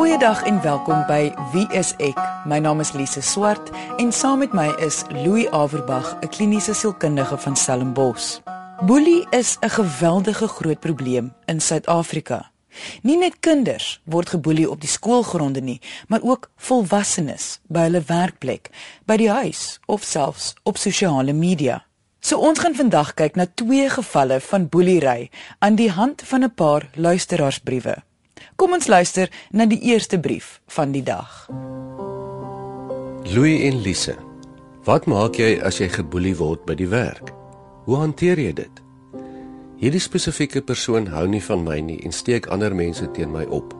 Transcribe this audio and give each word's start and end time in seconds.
Goeiedag 0.00 0.42
en 0.48 0.62
welkom 0.62 1.02
by 1.04 1.28
Wie 1.52 1.66
is 1.76 1.90
ek? 2.00 2.16
My 2.48 2.56
naam 2.56 2.78
is 2.80 2.94
Lise 2.96 3.20
Swart 3.20 3.66
en 4.00 4.08
saam 4.16 4.40
met 4.40 4.54
my 4.56 4.70
is 4.80 5.02
Louis 5.12 5.44
Averbag, 5.52 6.16
'n 6.22 6.28
kliniese 6.28 6.72
sielkundige 6.74 7.36
van 7.36 7.56
Stellenbosch. 7.56 8.40
Boelie 8.86 9.26
is 9.30 9.58
'n 9.60 9.68
geweldige 9.68 10.48
groot 10.48 10.80
probleem 10.80 11.34
in 11.44 11.60
Suid-Afrika. 11.60 12.50
Nie 13.02 13.18
net 13.18 13.40
kinders 13.40 14.00
word 14.04 14.28
geboelie 14.28 14.70
op 14.70 14.80
die 14.80 14.88
skoolgronde 14.88 15.60
nie, 15.60 15.80
maar 16.08 16.22
ook 16.22 16.50
volwassenes 16.56 17.60
by 17.68 17.80
hulle 17.80 18.02
werkplek, 18.06 18.70
by 19.04 19.16
die 19.16 19.30
huis 19.30 19.80
of 19.86 20.02
selfs 20.02 20.54
op 20.62 20.76
sosiale 20.76 21.32
media. 21.32 21.84
So 22.20 22.38
ons 22.38 22.58
gaan 22.58 22.74
vandag 22.74 23.14
kyk 23.14 23.36
na 23.36 23.46
twee 23.54 23.90
gevalle 23.90 24.40
van 24.40 24.68
boelery 24.68 25.30
aan 25.58 25.74
die 25.74 25.90
hand 25.90 26.22
van 26.24 26.44
'n 26.44 26.54
paar 26.54 26.88
luisteraarsbriewe. 26.94 28.09
Kom 28.60 28.74
ons 28.76 28.90
luister 28.92 29.30
na 29.56 29.64
die 29.64 29.78
eerste 29.88 30.18
brief 30.20 30.58
van 30.68 30.90
die 30.92 31.00
dag. 31.00 31.46
Louis 33.32 33.62
en 33.64 33.78
Lise. 33.80 34.12
Wat 34.84 35.06
maak 35.08 35.38
jy 35.40 35.54
as 35.64 35.78
jy 35.80 35.86
geboelie 35.88 36.34
word 36.36 36.66
by 36.68 36.76
die 36.76 36.88
werk? 36.92 37.32
Hoe 37.86 37.96
hanteer 38.02 38.36
jy 38.36 38.50
dit? 38.58 38.82
Hierdie 39.80 40.02
spesifieke 40.04 40.60
persoon 40.60 41.08
hou 41.08 41.24
nie 41.24 41.40
van 41.40 41.64
my 41.64 41.78
nie 41.80 41.96
en 42.04 42.12
steek 42.12 42.50
ander 42.52 42.76
mense 42.76 43.08
teen 43.16 43.32
my 43.32 43.46
op. 43.48 43.72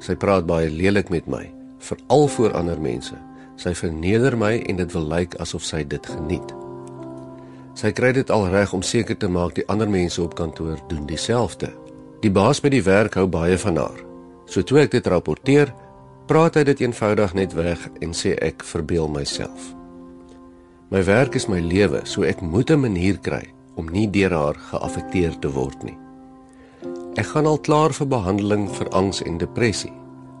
Sy 0.00 0.16
praat 0.16 0.48
baie 0.48 0.72
lelik 0.72 1.12
met 1.12 1.28
my, 1.28 1.42
veral 1.84 2.24
voor 2.38 2.56
ander 2.56 2.80
mense. 2.80 3.20
Sy 3.60 3.74
verneder 3.76 4.38
my 4.40 4.54
en 4.64 4.80
dit 4.80 4.96
wil 4.96 5.04
lyk 5.12 5.36
asof 5.44 5.68
sy 5.68 5.82
dit 5.84 6.10
geniet. 6.14 6.56
Sy 7.76 7.92
kry 7.92 8.14
dit 8.16 8.32
al 8.32 8.48
reg 8.56 8.72
om 8.72 8.80
seker 8.80 9.20
te 9.20 9.28
maak 9.28 9.52
die 9.60 9.68
ander 9.68 9.90
mense 10.00 10.24
op 10.24 10.32
kantoor 10.40 10.80
doen 10.88 11.04
dieselfde. 11.12 11.74
Die 12.24 12.32
baas 12.32 12.64
by 12.64 12.72
die 12.72 12.84
werk 12.88 13.20
hou 13.20 13.28
baie 13.28 13.60
van 13.60 13.84
haar. 13.84 14.04
So 14.46 14.62
toe 14.62 14.82
ek 14.84 14.90
dit 14.90 15.06
rapporteer, 15.06 15.72
praat 16.28 16.54
hy 16.54 16.64
dit 16.64 16.84
eenvoudig 16.84 17.34
net 17.34 17.52
weg 17.56 17.88
en 18.00 18.12
sê 18.16 18.34
ek 18.44 18.64
verbeel 18.64 19.08
myself. 19.08 19.72
My 20.90 21.02
werk 21.04 21.34
is 21.34 21.48
my 21.48 21.60
lewe, 21.60 22.04
so 22.04 22.22
ek 22.22 22.40
moet 22.40 22.70
'n 22.70 22.80
manier 22.80 23.18
kry 23.18 23.48
om 23.76 23.88
nie 23.90 24.06
deur 24.10 24.30
haar 24.30 24.54
geaffekteer 24.70 25.38
te 25.40 25.48
word 25.48 25.82
nie. 25.82 25.96
Ek 27.16 27.26
gaan 27.26 27.46
al 27.46 27.58
klaar 27.58 27.92
vir 27.92 28.06
behandeling 28.06 28.68
vir 28.70 28.88
angs 28.90 29.22
en 29.22 29.38
depressie. 29.38 29.92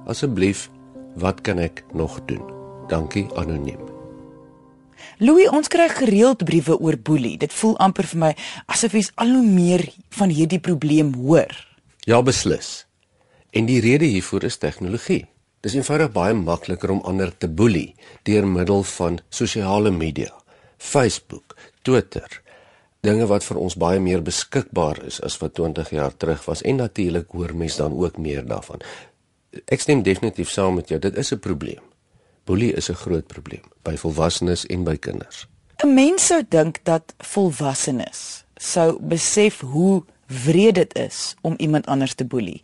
Asseblief, 0.06 0.70
wat 1.16 1.40
kan 1.40 1.58
ek 1.58 1.84
nog 1.92 2.20
doen? 2.26 2.42
Dankie 2.88 3.28
anoniem. 3.36 3.80
Louis, 5.18 5.48
ons 5.48 5.68
kry 5.68 5.88
gereeld 5.88 6.44
briewe 6.44 6.78
oor 6.78 6.96
boelie. 6.98 7.36
Dit 7.38 7.52
voel 7.52 7.76
amper 7.78 8.06
vir 8.06 8.18
my 8.18 8.32
asof 8.66 8.92
jy 8.92 9.04
al 9.14 9.30
hoe 9.36 9.46
meer 9.46 9.84
van 10.18 10.28
hierdie 10.28 10.60
probleem 10.60 11.14
hoor. 11.14 11.54
Ja, 12.04 12.22
beslis. 12.22 12.83
En 13.54 13.68
die 13.70 13.78
rede 13.80 14.04
hiervoor 14.10 14.42
is 14.48 14.56
tegnologie. 14.58 15.20
Dit 15.62 15.70
is 15.70 15.76
eenvoudig 15.78 16.08
baie 16.12 16.34
makliker 16.34 16.90
om 16.90 17.04
ander 17.06 17.30
te 17.38 17.46
boelie 17.46 17.94
deur 18.26 18.46
middel 18.50 18.82
van 18.96 19.20
sosiale 19.30 19.92
media, 19.94 20.32
Facebook, 20.78 21.54
Twitter, 21.86 22.40
dinge 23.06 23.28
wat 23.30 23.46
vir 23.46 23.60
ons 23.62 23.76
baie 23.78 24.00
meer 24.02 24.24
beskikbaar 24.26 24.98
is 25.06 25.20
as 25.22 25.38
wat 25.38 25.54
20 25.60 25.92
jaar 25.94 26.16
terug 26.18 26.42
was 26.48 26.64
en 26.66 26.82
natuurlik 26.82 27.30
hoor 27.30 27.54
mense 27.54 27.78
dan 27.78 27.94
ook 27.94 28.18
meer 28.18 28.42
daarvan. 28.48 28.82
Ek 29.70 29.86
stem 29.86 30.02
definitief 30.02 30.50
saam 30.50 30.80
met 30.80 30.90
jou, 30.90 30.98
dit 30.98 31.14
is 31.16 31.32
'n 31.32 31.38
probleem. 31.38 31.84
Boelie 32.44 32.72
is 32.74 32.90
'n 32.90 32.98
groot 33.06 33.26
probleem 33.26 33.62
by 33.84 33.96
volwassenes 33.96 34.66
en 34.66 34.84
by 34.84 34.96
kinders. 34.96 35.46
'n 35.84 35.94
Mens 35.94 36.26
sou 36.26 36.42
dink 36.48 36.80
dat 36.82 37.14
volwassenes 37.18 38.44
sou 38.56 38.98
besef 39.00 39.60
hoe 39.60 40.02
wreed 40.26 40.74
dit 40.74 40.94
is 40.98 41.34
om 41.40 41.54
iemand 41.56 41.86
anders 41.86 42.14
te 42.14 42.24
boelie. 42.24 42.60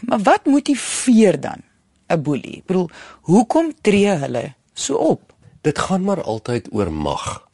Maar 0.00 0.22
wat 0.22 0.44
motiveer 0.44 1.40
dan 1.40 1.62
'n 2.08 2.22
boelie? 2.22 2.56
Ek 2.56 2.66
bedoel, 2.66 2.90
hoekom 3.20 3.72
tree 3.80 4.08
hulle 4.08 4.54
so 4.74 4.94
op? 4.94 5.32
Dit 5.60 5.78
gaan 5.78 6.04
maar 6.04 6.22
altyd 6.22 6.68
oor 6.72 6.92
mag. 6.92 7.48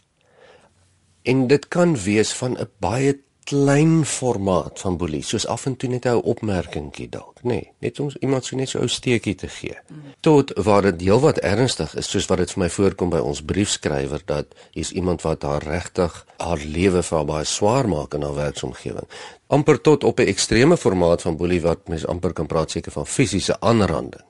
En 1.22 1.46
dit 1.46 1.68
kan 1.68 1.96
wees 1.96 2.32
van 2.32 2.58
'n 2.58 2.70
baie 2.78 3.20
klein 3.48 4.04
formaat 4.04 4.80
van 4.82 4.96
boelie, 5.00 5.22
soos 5.24 5.46
af 5.48 5.64
en 5.66 5.76
toe 5.76 5.88
net 5.88 6.04
'n 6.04 6.20
opmerkingkie 6.32 7.08
dalk, 7.08 7.38
nê, 7.42 7.48
nee, 7.48 7.72
net 7.78 8.00
om 8.00 8.10
iemand 8.20 8.44
so 8.44 8.56
net 8.56 8.68
so 8.68 8.80
'n 8.80 8.88
steekie 8.88 9.34
te 9.34 9.48
gee. 9.48 9.76
Tot 10.20 10.52
waar 10.54 10.82
dit 10.82 11.00
heelwat 11.00 11.38
ernstig 11.38 11.96
is, 11.96 12.10
soos 12.10 12.26
wat 12.26 12.38
dit 12.38 12.50
vir 12.50 12.62
my 12.62 12.70
voorkom 12.70 13.10
by 13.10 13.18
ons 13.18 13.42
briefskrywer 13.42 14.22
dat 14.24 14.46
hier's 14.70 14.90
iemand 14.90 15.22
wat 15.22 15.42
haar 15.42 15.62
regtig 15.62 16.26
haar 16.36 16.58
lewe 16.58 17.02
vir 17.02 17.16
haar 17.16 17.26
baie 17.26 17.44
swaar 17.44 17.88
maak 17.88 18.14
in 18.14 18.22
haar 18.22 18.34
werksomgewing. 18.34 19.08
amper 19.46 19.80
tot 19.80 20.04
op 20.04 20.18
'n 20.18 20.26
ekstreme 20.26 20.76
formaat 20.76 21.22
van 21.22 21.36
boelie 21.36 21.60
wat 21.60 21.88
mens 21.88 22.06
amper 22.06 22.32
kan 22.32 22.46
praat 22.46 22.70
seker 22.70 22.92
van 22.92 23.06
fisiese 23.06 23.60
aanranding 23.60 24.24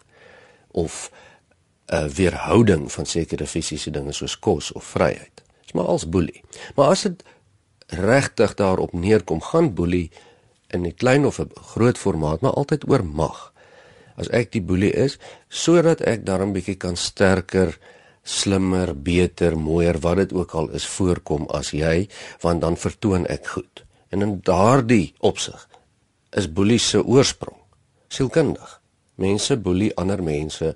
of 0.71 1.11
'n 1.87 1.95
uh, 1.95 2.05
weerhouding 2.05 2.93
van 2.93 3.07
sekere 3.07 3.47
fisiese 3.47 3.91
dinge 3.91 4.13
soos 4.13 4.39
kos 4.39 4.73
of 4.73 4.85
vryheid. 4.85 5.43
Dit's 5.61 5.73
maar 5.73 5.85
als 5.85 6.09
boelie. 6.09 6.41
Maar 6.75 6.87
as 6.87 7.03
dit 7.03 7.23
regtig 7.89 8.55
daarop 8.55 8.93
neerkom 8.93 9.41
gaan 9.41 9.75
boelie 9.75 10.11
in 10.69 10.87
'n 10.87 10.95
klein 10.95 11.27
of 11.27 11.39
'n 11.41 11.51
groot 11.55 11.99
formaat 11.99 12.41
maar 12.41 12.53
altyd 12.53 12.89
oor 12.89 13.05
mag. 13.05 13.53
As 14.17 14.29
ek 14.29 14.53
die 14.53 14.63
boelie 14.63 14.93
is 14.93 15.19
sodat 15.49 16.01
ek 16.01 16.27
daarom 16.27 16.53
bietjie 16.53 16.77
kan 16.77 16.97
sterker, 16.97 17.79
slimmer, 18.23 19.03
beter, 19.03 19.57
mooier 19.59 19.99
wat 19.99 20.17
dit 20.17 20.33
ook 20.33 20.53
al 20.53 20.69
is 20.71 20.87
voorkom 20.87 21.47
as 21.47 21.71
jy, 21.71 22.09
want 22.41 22.61
dan 22.61 22.77
vertoon 22.77 23.27
ek 23.27 23.47
goed. 23.47 23.85
En 24.09 24.23
in 24.23 24.41
daardie 24.43 25.15
opsig 25.19 25.69
is 26.31 26.53
boelie 26.53 26.79
se 26.79 27.05
oorsprong 27.05 27.57
sielkundig. 28.09 28.81
Mense 29.15 29.57
boelie 29.57 29.93
ander 29.97 30.23
mense 30.23 30.75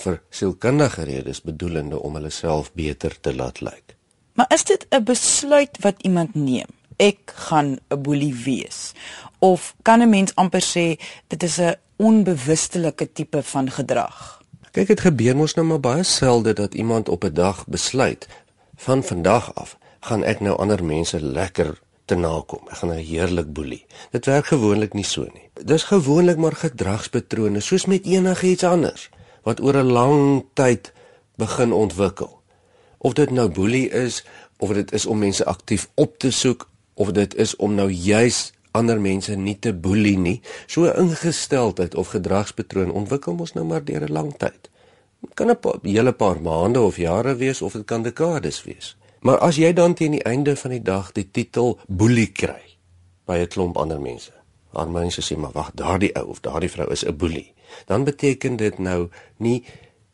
vir 0.00 0.20
sielkundige 0.30 1.04
redes 1.08 1.42
bedoelende 1.42 1.98
om 1.98 2.14
hulle 2.14 2.30
self 2.30 2.72
beter 2.72 3.16
te 3.20 3.34
laat 3.34 3.60
lyk. 3.60 3.96
Maar 4.40 4.52
is 4.52 4.64
dit 4.64 4.86
'n 4.88 5.04
besluit 5.04 5.76
wat 5.80 5.94
iemand 5.98 6.34
neem? 6.34 6.70
Ek 6.96 7.18
gaan 7.34 7.78
'n 7.88 8.02
boelie 8.02 8.34
wees. 8.34 8.92
Of 9.38 9.74
kan 9.82 10.00
'n 10.00 10.08
mens 10.08 10.34
amper 10.34 10.62
sê 10.62 11.00
dit 11.26 11.42
is 11.42 11.58
'n 11.60 11.76
onbewustelike 11.96 13.12
tipe 13.12 13.42
van 13.42 13.70
gedrag? 13.70 14.42
Kyk, 14.70 14.86
dit 14.86 15.00
gebeur 15.00 15.36
mos 15.36 15.54
nou 15.54 15.66
maar 15.66 15.80
baie 15.80 16.02
selde 16.02 16.52
dat 16.52 16.74
iemand 16.74 17.08
op 17.08 17.24
'n 17.24 17.32
dag 17.32 17.66
besluit 17.66 18.28
van 18.76 19.02
vandag 19.02 19.54
af 19.54 19.78
gaan 20.00 20.24
ek 20.24 20.40
nou 20.40 20.56
ander 20.56 20.84
mense 20.84 21.20
lekker 21.20 21.80
te 22.04 22.14
nakom. 22.14 22.68
Ek 22.68 22.76
gaan 22.76 22.90
'n 22.90 23.04
heerlik 23.04 23.52
boelie. 23.52 23.86
Dit 24.10 24.24
werk 24.24 24.46
gewoonlik 24.46 24.92
nie 24.92 25.04
so 25.04 25.20
nie. 25.32 25.50
Dis 25.64 25.82
gewoonlik 25.82 26.36
maar 26.36 26.56
gedragspatrone 26.56 27.60
soos 27.60 27.86
met 27.86 28.04
enigiets 28.04 28.64
anders 28.64 29.10
wat 29.42 29.60
oor 29.60 29.76
'n 29.76 29.92
lang 29.92 30.44
tyd 30.54 30.92
begin 31.36 31.72
ontwikkel 31.72 32.39
of 33.00 33.16
dit 33.16 33.30
nou 33.30 33.48
boelie 33.48 33.88
is 33.90 34.20
of 34.60 34.72
dit 34.76 34.92
is 34.92 35.06
om 35.06 35.18
mense 35.18 35.44
aktief 35.44 35.88
op 35.94 36.18
te 36.18 36.30
soek 36.30 36.68
of 36.94 37.12
dit 37.16 37.34
is 37.34 37.56
om 37.56 37.74
nou 37.74 37.88
juis 37.90 38.52
ander 38.76 39.00
mense 39.00 39.34
nie 39.34 39.56
te 39.58 39.72
boelie 39.72 40.18
nie. 40.18 40.40
So 40.66 40.90
ingesteldheid 40.90 41.94
of 41.94 42.12
gedragspatroon 42.14 42.92
ontwikkel 42.92 43.34
mos 43.34 43.54
nou 43.56 43.64
maar 43.66 43.84
deur 43.84 44.04
'n 44.04 44.12
lang 44.12 44.36
tyd. 44.36 44.70
Kan 45.34 45.50
'n 45.50 45.58
hele 45.82 46.12
paar 46.12 46.40
maande 46.40 46.80
of 46.80 46.96
jare 46.96 47.34
wees 47.36 47.62
of 47.62 47.72
dit 47.72 47.84
kan 47.84 48.02
dekades 48.02 48.64
wees. 48.64 48.96
Maar 49.20 49.38
as 49.38 49.56
jy 49.56 49.72
dan 49.72 49.94
teen 49.94 50.10
die 50.10 50.22
einde 50.24 50.56
van 50.56 50.70
die 50.70 50.82
dag 50.82 51.12
die 51.12 51.30
titel 51.30 51.78
boelie 51.86 52.32
kry 52.32 52.62
by 53.24 53.36
'n 53.38 53.48
klomp 53.48 53.76
ander 53.76 54.00
mense 54.00 54.32
aan 54.72 54.92
mense 54.92 55.22
sê 55.22 55.36
maar 55.38 55.52
wag 55.52 55.70
daardie 55.74 56.14
ou 56.14 56.28
of 56.30 56.40
daardie 56.40 56.70
vrou 56.70 56.90
is 56.90 57.04
'n 57.04 57.16
boelie. 57.16 57.54
Dan 57.86 58.04
beteken 58.04 58.56
dit 58.56 58.78
nou 58.78 59.08
nie 59.36 59.64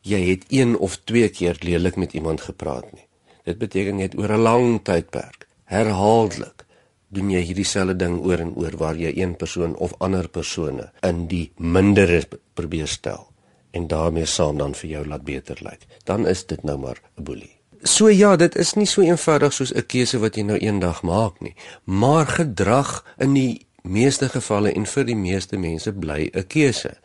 jy 0.07 0.21
het 0.31 0.45
een 0.49 0.77
of 0.79 0.99
twee 1.05 1.29
keer 1.29 1.59
lelik 1.61 1.97
met 1.97 2.15
iemand 2.15 2.41
gepraat 2.41 2.93
nie. 2.93 3.07
Dit 3.45 3.59
beteken 3.59 3.97
net 3.97 4.17
oor 4.19 4.33
'n 4.33 4.43
lang 4.43 4.81
tydperk, 4.83 5.47
herhaaldelik 5.65 6.65
doen 7.09 7.31
jy 7.31 7.41
hierdie 7.41 7.65
selfde 7.65 7.97
ding 7.97 8.19
oor 8.25 8.43
en 8.43 8.55
oor 8.59 8.77
waar 8.77 8.97
jy 8.97 9.13
een 9.15 9.37
persoon 9.37 9.77
of 9.77 9.95
ander 9.99 10.29
persone 10.29 10.91
in 11.07 11.27
die 11.31 11.53
mindere 11.57 12.23
probeer 12.55 12.91
stel 12.91 13.29
en 13.71 13.87
daarmee 13.87 14.27
saam 14.27 14.59
dan 14.59 14.75
vir 14.75 14.91
jou 14.91 15.07
laat 15.07 15.25
beter 15.25 15.59
lyk. 15.61 15.87
Dan 16.05 16.27
is 16.27 16.47
dit 16.47 16.63
nou 16.63 16.79
maar 16.79 17.01
'n 17.19 17.23
boelie. 17.23 17.57
So 17.83 18.09
ja, 18.09 18.37
dit 18.37 18.57
is 18.57 18.75
nie 18.75 18.87
so 18.87 19.03
eenvoudig 19.03 19.53
soos 19.53 19.75
'n 19.75 19.87
keuse 19.87 20.19
wat 20.19 20.37
jy 20.37 20.43
nou 20.43 20.59
eendag 20.59 21.03
maak 21.03 21.41
nie, 21.41 21.55
maar 21.85 22.27
gedrag 22.27 23.05
in 23.19 23.35
die 23.35 23.67
meeste 23.83 24.29
gevalle 24.29 24.73
en 24.73 24.87
vir 24.87 25.05
die 25.05 25.17
meeste 25.17 25.57
mense 25.57 25.93
bly 25.93 26.31
'n 26.33 26.47
keuse. 26.47 26.97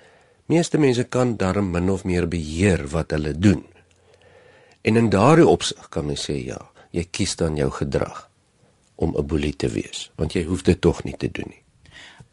Meeste 0.51 0.77
mense 0.77 1.05
kan 1.07 1.37
darm 1.39 1.69
min 1.71 1.89
of 1.89 2.01
meer 2.03 2.25
beheer 2.27 2.81
wat 2.91 3.13
hulle 3.15 3.31
doen. 3.31 3.61
En 4.83 4.97
in 4.99 5.07
daardie 5.13 5.47
opsig 5.47 5.85
kan 5.93 6.09
mens 6.09 6.25
sê 6.27 6.35
ja, 6.43 6.57
jy 6.91 7.05
kies 7.07 7.37
dan 7.39 7.55
jou 7.55 7.69
gedrag 7.71 8.25
om 8.95 9.15
'n 9.15 9.27
boelie 9.27 9.55
te 9.55 9.69
wees, 9.71 10.11
want 10.15 10.33
jy 10.33 10.43
hoef 10.43 10.63
dit 10.67 10.81
tog 10.81 11.03
nie 11.03 11.15
te 11.17 11.31
doen 11.31 11.47
nie. 11.47 11.63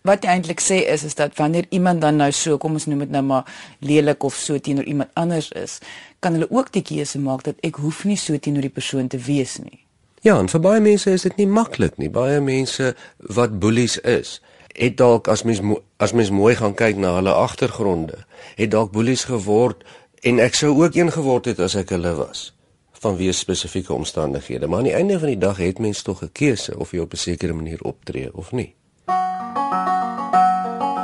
Wat 0.02 0.22
jy 0.22 0.30
eintlik 0.30 0.60
sê 0.60 0.82
is 0.94 1.04
is 1.04 1.14
dat 1.14 1.36
wanneer 1.36 1.66
iemand 1.70 2.00
dan 2.00 2.16
nou 2.16 2.32
so, 2.32 2.58
kom 2.58 2.72
ons 2.72 2.86
noem 2.86 2.98
dit 2.98 3.10
nou 3.10 3.22
maar 3.22 3.44
lelik 3.78 4.22
of 4.22 4.34
so 4.34 4.58
teenoor 4.58 4.84
iemand 4.84 5.10
anders 5.14 5.52
is, 5.52 5.78
kan 6.18 6.32
hulle 6.32 6.50
ook 6.50 6.72
die 6.72 6.82
keuse 6.82 7.18
maak 7.18 7.42
dat 7.44 7.54
ek 7.62 7.76
hoef 7.76 8.04
nie 8.04 8.16
so 8.16 8.38
teenoor 8.38 8.62
die 8.62 8.76
persoon 8.80 9.08
te 9.08 9.18
wees 9.18 9.58
nie. 9.58 9.84
Ja, 10.22 10.38
en 10.38 10.48
vir 10.48 10.60
baie 10.60 10.80
mense 10.80 11.10
is 11.10 11.22
dit 11.22 11.36
nie 11.36 11.46
maklik 11.46 11.96
nie. 11.96 12.10
Baie 12.10 12.40
mense 12.40 12.94
wat 13.18 13.58
boelies 13.58 13.98
is, 13.98 14.40
het 14.78 14.96
dalk 14.96 15.28
as 15.28 15.42
mens 15.42 15.60
as 15.98 16.12
mens 16.14 16.30
mooi 16.30 16.54
gaan 16.54 16.74
kyk 16.74 16.96
na 16.96 17.16
hulle 17.18 17.34
agtergronde, 17.34 18.22
het 18.54 18.70
dalk 18.70 18.92
boelies 18.94 19.26
geword 19.26 19.82
en 20.22 20.38
ek 20.38 20.54
sou 20.54 20.70
ook 20.78 20.94
een 20.94 21.10
geword 21.12 21.50
het 21.50 21.58
as 21.60 21.74
ek 21.78 21.90
hulle 21.96 22.14
was 22.18 22.52
vanweë 22.98 23.32
spesifieke 23.32 23.92
omstandighede. 23.94 24.66
Maar 24.66 24.78
aan 24.78 24.88
die 24.88 24.94
einde 24.98 25.18
van 25.18 25.30
die 25.30 25.38
dag 25.38 25.60
het 25.62 25.78
mens 25.78 26.02
tog 26.02 26.22
'n 26.22 26.32
keuse 26.32 26.78
of 26.78 26.90
jy 26.92 26.98
op 26.98 27.12
'n 27.12 27.16
sekere 27.16 27.52
manier 27.52 27.82
optree 27.82 28.34
of 28.34 28.52
nie. 28.52 28.74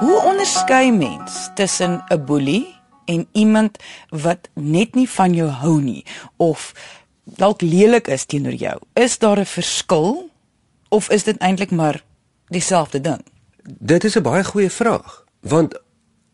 Hoe 0.01 0.23
onderskei 0.25 0.93
mens 0.93 1.51
tussen 1.55 2.05
'n 2.09 2.25
boelie 2.25 2.67
en 3.05 3.27
iemand 3.33 3.79
wat 4.09 4.49
net 4.55 4.95
nie 4.95 5.09
van 5.11 5.35
jou 5.35 5.49
hou 5.49 5.81
nie 5.81 6.05
of 6.37 6.73
dalk 7.25 7.61
lelik 7.61 8.09
is 8.09 8.25
teenoor 8.25 8.55
jou? 8.55 8.79
Is 8.93 9.19
daar 9.19 9.39
'n 9.39 9.47
verskil 9.47 10.31
of 10.89 11.11
is 11.11 11.25
dit 11.25 11.37
eintlik 11.39 11.71
maar 11.71 12.05
dieselfde 12.49 13.01
ding? 13.01 13.34
Dit 13.65 14.05
is 14.05 14.17
'n 14.17 14.23
baie 14.23 14.45
goeie 14.45 14.71
vraag, 14.71 15.25
want 15.41 15.81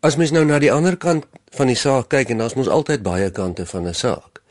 as 0.00 0.16
mens 0.16 0.30
nou 0.30 0.44
na 0.44 0.58
die 0.58 0.72
ander 0.72 0.96
kant 0.96 1.26
van 1.50 1.66
die 1.66 1.76
saak 1.76 2.08
kyk 2.08 2.28
en 2.28 2.38
daar's 2.38 2.54
mos 2.54 2.68
altyd 2.68 3.02
baie 3.02 3.30
kante 3.30 3.66
van 3.66 3.86
'n 3.86 3.94
saak. 3.94 4.42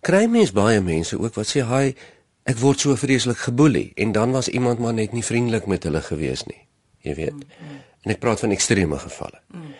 Kry 0.00 0.26
mens 0.26 0.52
baie 0.52 0.80
mense 0.80 1.18
ook 1.18 1.34
wat 1.34 1.46
sê, 1.46 1.60
"Haai, 1.62 1.94
ek 2.42 2.58
word 2.58 2.80
so 2.80 2.96
vreeslik 2.96 3.36
geboelie" 3.36 3.92
en 3.94 4.12
dan 4.12 4.32
was 4.32 4.48
iemand 4.48 4.78
maar 4.78 4.94
net 4.94 5.12
nie 5.12 5.24
vriendelik 5.24 5.66
met 5.66 5.82
hulle 5.82 6.00
gewees 6.00 6.44
nie. 6.44 6.66
Jy 6.98 7.14
weet. 7.14 7.34
Mm 7.34 7.40
-hmm. 7.40 7.80
En 8.02 8.10
ek 8.10 8.18
praat 8.18 8.40
van 8.40 8.50
ekstreme 8.50 8.98
gevalle. 8.98 9.40
Mm. 9.48 9.74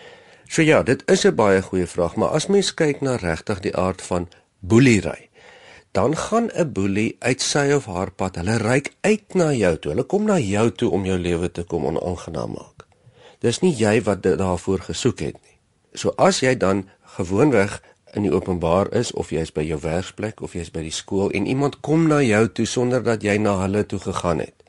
So 0.47 0.61
ja, 0.61 0.83
dit 0.83 1.03
is 1.05 1.25
'n 1.25 1.35
baie 1.35 1.61
goeie 1.61 1.87
vraag, 1.87 2.15
maar 2.15 2.29
as 2.29 2.47
mens 2.47 2.73
kyk 2.73 3.01
na 3.01 3.15
regtig 3.15 3.59
die 3.59 3.75
aard 3.75 4.01
van 4.01 4.29
boelery, 4.59 5.29
dan 5.95 6.17
gaan 6.17 6.49
'n 6.51 6.71
boelie 6.71 7.15
uit 7.19 7.41
sy 7.41 7.71
of 7.71 7.85
haar 7.85 8.11
pad. 8.11 8.35
Hulle 8.35 8.57
reik 8.57 8.93
uit 9.01 9.33
na 9.33 9.53
jou 9.53 9.77
toe. 9.79 9.91
Hulle 9.91 10.03
kom 10.03 10.23
na 10.25 10.39
jou 10.39 10.71
toe 10.71 10.89
om 10.89 11.05
jou 11.05 11.19
lewe 11.19 11.51
te 11.51 11.63
kom 11.63 11.85
onaangenaam 11.85 12.51
maak. 12.51 12.85
Dis 13.39 13.59
nie 13.59 13.75
jy 13.75 14.01
wat 14.03 14.21
daarvoor 14.21 14.79
gesoek 14.79 15.19
het 15.19 15.37
nie. 15.43 15.57
So 15.93 16.13
as 16.17 16.39
jy 16.39 16.57
dan 16.57 16.89
gewoonweg 17.15 17.81
in 18.13 18.21
die 18.21 18.31
openbaar 18.31 18.93
is 18.93 19.11
of 19.11 19.29
jy's 19.29 19.51
by 19.51 19.63
jou 19.63 19.79
werksplek 19.79 20.41
of 20.41 20.53
jy's 20.53 20.71
by 20.71 20.81
die 20.81 20.91
skool 20.91 21.31
en 21.31 21.45
iemand 21.45 21.79
kom 21.79 22.07
na 22.07 22.21
jou 22.21 22.47
toe 22.47 22.65
sonder 22.65 23.03
dat 23.03 23.23
jy 23.23 23.37
na 23.37 23.57
hulle 23.61 23.85
toe 23.85 23.99
gegaan 23.99 24.39
het 24.39 24.63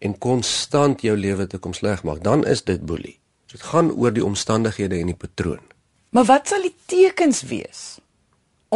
en 0.00 0.18
konstant 0.18 1.00
jou 1.00 1.16
lewe 1.16 1.46
te 1.46 1.58
kom 1.58 1.72
sleg 1.72 2.02
maak, 2.02 2.22
dan 2.22 2.44
is 2.46 2.64
dit 2.64 2.86
boelie. 2.86 3.18
So 3.46 3.56
dit 3.56 3.66
gaan 3.66 3.90
oor 3.90 4.12
die 4.12 4.24
omstandighede 4.24 4.98
en 4.98 5.06
die 5.06 5.16
patroon. 5.16 5.60
Maar 6.10 6.24
wat 6.24 6.48
sal 6.48 6.62
die 6.62 6.74
tekens 6.86 7.42
wees 7.42 7.98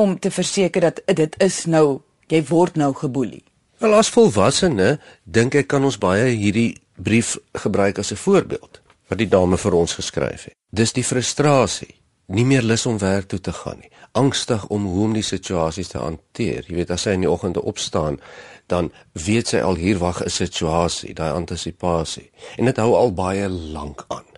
om 0.01 0.19
te 0.19 0.31
verseker 0.31 0.81
dat 0.81 1.01
dit 1.07 1.37
is 1.43 1.65
nou 1.67 2.01
jy 2.31 2.43
word 2.49 2.77
nou 2.81 2.93
geboelie? 2.95 3.45
Wel 3.81 3.95
as 3.97 4.11
volwassene 4.13 4.99
dink 5.25 5.55
ek 5.55 5.71
kan 5.73 5.85
ons 5.85 5.99
baie 6.01 6.33
hierdie 6.33 6.75
brief 6.97 7.37
gebruik 7.57 7.99
as 7.99 8.13
'n 8.13 8.23
voorbeeld 8.25 8.81
wat 9.09 9.19
die 9.19 9.29
dame 9.29 9.57
vir 9.57 9.75
ons 9.75 9.95
geskryf 9.95 10.45
het. 10.45 10.55
Dis 10.71 10.93
die 10.93 11.05
frustrasie, 11.05 11.95
nie 12.27 12.45
meer 12.45 12.63
lus 12.63 12.87
om 12.87 12.99
werk 12.99 13.29
toe 13.29 13.41
te 13.41 13.53
gaan 13.53 13.79
nie, 13.81 13.91
angstig 14.13 14.67
om 14.67 14.87
hoe 14.87 15.05
om 15.05 15.13
die 15.13 15.23
situasies 15.23 15.89
te 15.89 15.99
hanteer. 15.99 16.65
Jy 16.69 16.75
weet 16.75 16.91
as 16.91 17.03
sy 17.03 17.11
in 17.11 17.21
die 17.21 17.31
oggende 17.31 17.63
opstaan, 17.63 18.21
dan 18.67 18.93
weet 19.13 19.49
sy 19.49 19.59
al 19.59 19.75
hier 19.75 19.99
wag 19.99 20.23
'n 20.23 20.31
situasie, 20.31 21.15
daai 21.15 21.33
antisipasie. 21.33 22.31
En 22.57 22.65
dit 22.65 22.77
hou 22.77 22.95
al 22.95 23.13
baie 23.13 23.49
lank 23.49 24.05
aan 24.09 24.31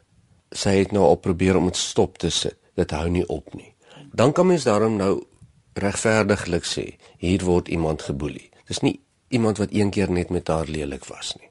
sy 0.52 0.76
het 0.82 0.92
nou 0.92 1.04
al 1.06 1.20
probeer 1.20 1.56
om 1.56 1.68
dit 1.70 1.76
stop 1.76 2.18
te 2.20 2.30
sit. 2.30 2.58
Dit 2.76 2.92
hou 2.96 3.08
nie 3.12 3.24
op 3.28 3.52
nie. 3.56 3.74
Dan 4.12 4.32
kan 4.32 4.46
mens 4.46 4.64
daarom 4.68 4.96
nou 4.96 5.22
regverdiglik 5.74 6.64
sê, 6.64 6.96
hier 7.18 7.44
word 7.44 7.68
iemand 7.68 8.02
geboelie. 8.02 8.50
Dis 8.68 8.80
nie 8.80 9.00
iemand 9.32 9.58
wat 9.58 9.72
een 9.72 9.90
keer 9.90 10.10
net 10.10 10.30
met 10.30 10.48
haar 10.48 10.68
lelik 10.68 11.04
was 11.04 11.34
nie. 11.40 11.48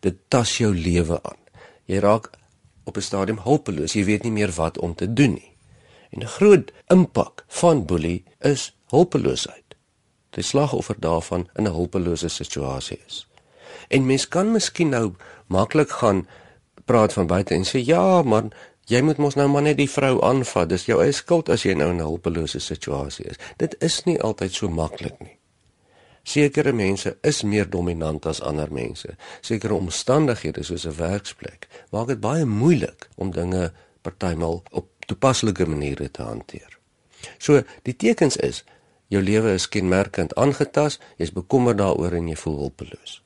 Dit 0.00 0.16
tas 0.28 0.58
jou 0.58 0.74
lewe 0.74 1.20
aan. 1.22 1.40
Jy 1.84 2.00
raak 2.04 2.30
op 2.84 2.96
'n 2.96 3.00
stadium 3.00 3.38
hulpeloos. 3.44 3.92
Jy 3.92 4.04
weet 4.04 4.22
nie 4.22 4.32
meer 4.32 4.52
wat 4.52 4.78
om 4.78 4.94
te 4.94 5.12
doen 5.12 5.32
nie. 5.32 5.52
En 6.10 6.20
'n 6.20 6.26
groot 6.26 6.72
impak 6.86 7.44
van 7.48 7.84
boelie 7.84 8.24
is 8.40 8.76
hulpeloosheid. 8.86 9.76
Die 10.30 10.42
slagoffer 10.42 10.96
daarvan 10.98 11.48
in 11.54 11.64
'n 11.64 11.72
hulpelose 11.72 12.28
situasie 12.28 13.00
is. 13.06 13.26
En 13.88 14.06
mens 14.06 14.28
kan 14.28 14.52
miskien 14.52 14.88
nou 14.88 15.12
maklik 15.46 15.90
gaan 15.90 16.26
praat 16.84 17.12
van 17.12 17.26
buite 17.26 17.54
en 17.54 17.64
sê 17.64 17.84
ja, 17.84 18.22
maar 18.22 18.44
jy 18.88 19.00
moet 19.04 19.18
mos 19.20 19.36
nou 19.36 19.48
maar 19.52 19.66
net 19.66 19.76
die 19.76 19.90
vrou 19.90 20.18
aanvat. 20.24 20.70
Dis 20.72 20.86
jou 20.88 21.00
eie 21.02 21.12
skuld 21.12 21.50
as 21.52 21.66
jy 21.66 21.74
nou 21.76 21.90
in 21.90 22.00
'n 22.00 22.08
hulpelose 22.08 22.60
situasie 22.60 23.26
is. 23.26 23.36
Dit 23.56 23.76
is 23.80 24.04
nie 24.04 24.20
altyd 24.20 24.52
so 24.52 24.68
maklik 24.68 25.20
nie. 25.20 25.38
Sekere 26.22 26.72
mense 26.72 27.16
is 27.22 27.42
meer 27.42 27.70
dominant 27.70 28.26
as 28.26 28.40
ander 28.40 28.72
mense. 28.72 29.16
Sekere 29.40 29.74
omstandighede 29.74 30.62
soos 30.62 30.86
'n 30.86 30.96
werksplek 30.96 31.68
maak 31.90 32.06
dit 32.06 32.20
baie 32.20 32.44
moeilik 32.44 33.08
om 33.16 33.30
dinge 33.30 33.72
partymal 34.02 34.62
op 34.70 34.86
toepaslike 35.06 35.66
maniere 35.66 36.10
te 36.10 36.22
hanteer. 36.22 36.78
So 37.38 37.62
die 37.82 37.96
tekens 37.96 38.36
is 38.36 38.64
jou 39.08 39.22
lewe 39.22 39.52
is 39.52 39.68
kenmerkend 39.68 40.34
aangetas, 40.34 41.00
jy's 41.16 41.32
bekommerd 41.32 41.78
daaroor 41.78 42.12
en 42.12 42.28
jy 42.28 42.36
voel 42.36 42.56
hulpeloos. 42.56 43.22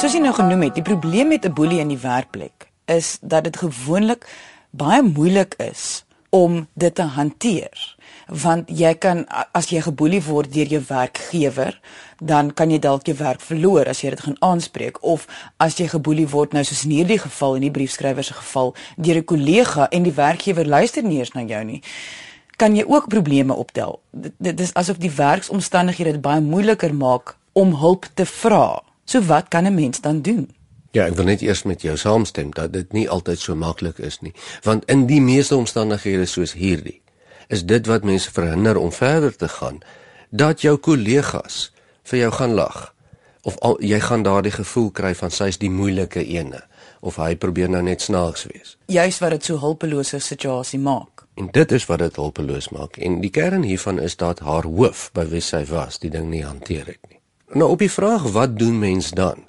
Soos 0.00 0.12
jy 0.12 0.20
nou 0.20 0.34
genoem 0.34 0.62
het, 0.62 0.74
die 0.74 0.82
probleem 0.82 1.28
met 1.28 1.44
'n 1.44 1.52
boelie 1.52 1.80
in 1.80 1.88
die 1.88 1.98
werkplek 1.98 2.69
is 2.90 3.18
dat 3.20 3.46
dit 3.46 3.56
gewoonlik 3.56 4.26
baie 4.70 5.02
moeilik 5.02 5.54
is 5.62 6.04
om 6.30 6.66
dit 6.74 6.94
te 6.94 7.02
hanteer. 7.02 7.96
Want 8.26 8.68
jy 8.70 8.92
kan 9.02 9.24
as 9.52 9.70
jy 9.72 9.80
geboelie 9.82 10.22
word 10.22 10.52
deur 10.54 10.70
jou 10.70 10.82
werkgewer, 10.88 11.74
dan 12.22 12.52
kan 12.54 12.70
jy 12.70 12.78
dalk 12.78 13.08
jou 13.10 13.16
werk 13.18 13.42
verloor 13.42 13.90
as 13.90 14.04
jy 14.04 14.12
dit 14.14 14.22
gaan 14.26 14.38
aanspreek 14.38 15.00
of 15.02 15.26
as 15.58 15.78
jy 15.80 15.88
geboelie 15.90 16.28
word 16.30 16.54
nou 16.54 16.62
soos 16.64 16.84
in 16.86 16.94
hierdie 17.00 17.18
geval 17.18 17.58
in 17.58 17.66
die 17.66 17.74
briefskrywer 17.74 18.26
se 18.26 18.36
geval 18.38 18.74
deur 18.96 19.18
'n 19.18 19.24
kollega 19.24 19.88
en 19.90 20.02
die 20.02 20.14
werkgewer 20.14 20.66
luister 20.66 21.02
nie 21.02 21.18
eens 21.18 21.34
na 21.34 21.42
jou 21.42 21.64
nie 21.64 21.82
kan 22.60 22.76
jy 22.76 22.84
ook 22.84 23.08
probleme 23.08 23.54
optel. 23.56 24.00
Dit 24.36 24.60
is 24.60 24.74
asof 24.76 25.00
die 25.00 25.12
werksomstandighede 25.16 26.12
dit 26.12 26.20
baie 26.24 26.40
moeiliker 26.44 26.92
maak 26.94 27.36
om 27.52 27.72
hulp 27.80 28.08
te 28.14 28.26
vra. 28.28 28.82
So 29.04 29.24
wat 29.32 29.48
kan 29.48 29.64
'n 29.64 29.74
mens 29.74 30.00
dan 30.00 30.20
doen? 30.22 30.50
Ja, 30.92 31.04
ek 31.06 31.14
wil 31.20 31.28
net 31.30 31.42
eers 31.46 31.62
met 31.62 31.84
jou 31.86 31.94
saamstem 31.96 32.50
dat 32.56 32.72
dit 32.74 32.92
nie 32.92 33.06
altyd 33.08 33.38
so 33.38 33.54
maklik 33.54 34.00
is 34.02 34.18
nie, 34.26 34.32
want 34.66 34.86
in 34.90 35.04
die 35.06 35.20
meeste 35.22 35.54
omstandighede 35.56 36.26
soos 36.26 36.56
hierdie, 36.58 36.98
is 37.48 37.62
dit 37.62 37.86
wat 37.86 38.06
mense 38.06 38.30
verhinder 38.34 38.78
om 38.78 38.90
verder 38.92 39.36
te 39.36 39.48
gaan, 39.48 39.78
dat 40.30 40.62
jou 40.66 40.76
kollegas 40.82 41.68
vir 42.10 42.24
jou 42.24 42.32
gaan 42.34 42.56
lag 42.58 42.88
of 43.42 43.56
al, 43.64 43.78
jy 43.80 44.00
gaan 44.02 44.22
daardie 44.26 44.52
gevoel 44.52 44.90
kry 44.90 45.14
van 45.16 45.32
sy's 45.32 45.58
die 45.62 45.70
moeilike 45.72 46.22
ene 46.26 46.60
of 47.00 47.16
hy 47.16 47.32
probeer 47.40 47.70
nou 47.72 47.80
net 47.82 48.02
snaaks 48.04 48.44
wees. 48.50 48.76
Juist 48.92 49.22
wat 49.22 49.36
dit 49.38 49.48
so 49.48 49.60
hulpelose 49.62 50.20
situasie 50.20 50.80
maak. 50.82 51.24
En 51.40 51.48
dit 51.54 51.72
is 51.72 51.86
wat 51.88 52.02
dit 52.02 52.18
hulpeloos 52.20 52.68
maak 52.74 52.98
en 53.00 53.20
die 53.22 53.32
kern 53.32 53.64
hiervan 53.64 54.02
is 54.02 54.18
dat 54.20 54.42
haar 54.44 54.68
hoof 54.68 55.08
by 55.16 55.24
wie 55.30 55.44
sy 55.44 55.62
was, 55.70 55.98
die 56.02 56.10
ding 56.12 56.28
nie 56.34 56.44
hanteer 56.44 56.90
het 56.92 57.00
nie. 57.08 57.20
Nou 57.54 57.72
op 57.74 57.80
die 57.82 57.90
vraag 57.90 58.28
wat 58.34 58.58
doen 58.58 58.78
mens 58.78 59.14
dan? 59.16 59.46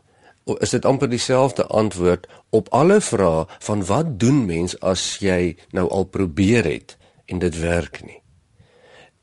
Is 0.60 0.70
dit 0.70 0.86
amper 0.86 1.10
dieselfde 1.10 1.66
antwoord 1.68 2.28
op 2.50 2.70
alle 2.70 3.02
vrae 3.02 3.46
van 3.60 3.86
wat 3.86 4.20
doen 4.20 4.46
mens 4.46 4.80
as 4.80 5.18
jy 5.20 5.56
nou 5.72 5.90
al 5.90 6.04
probeer 6.04 6.66
het 6.66 6.98
en 7.26 7.40
dit 7.40 7.60
werk 7.60 8.02
nie? 8.06 8.22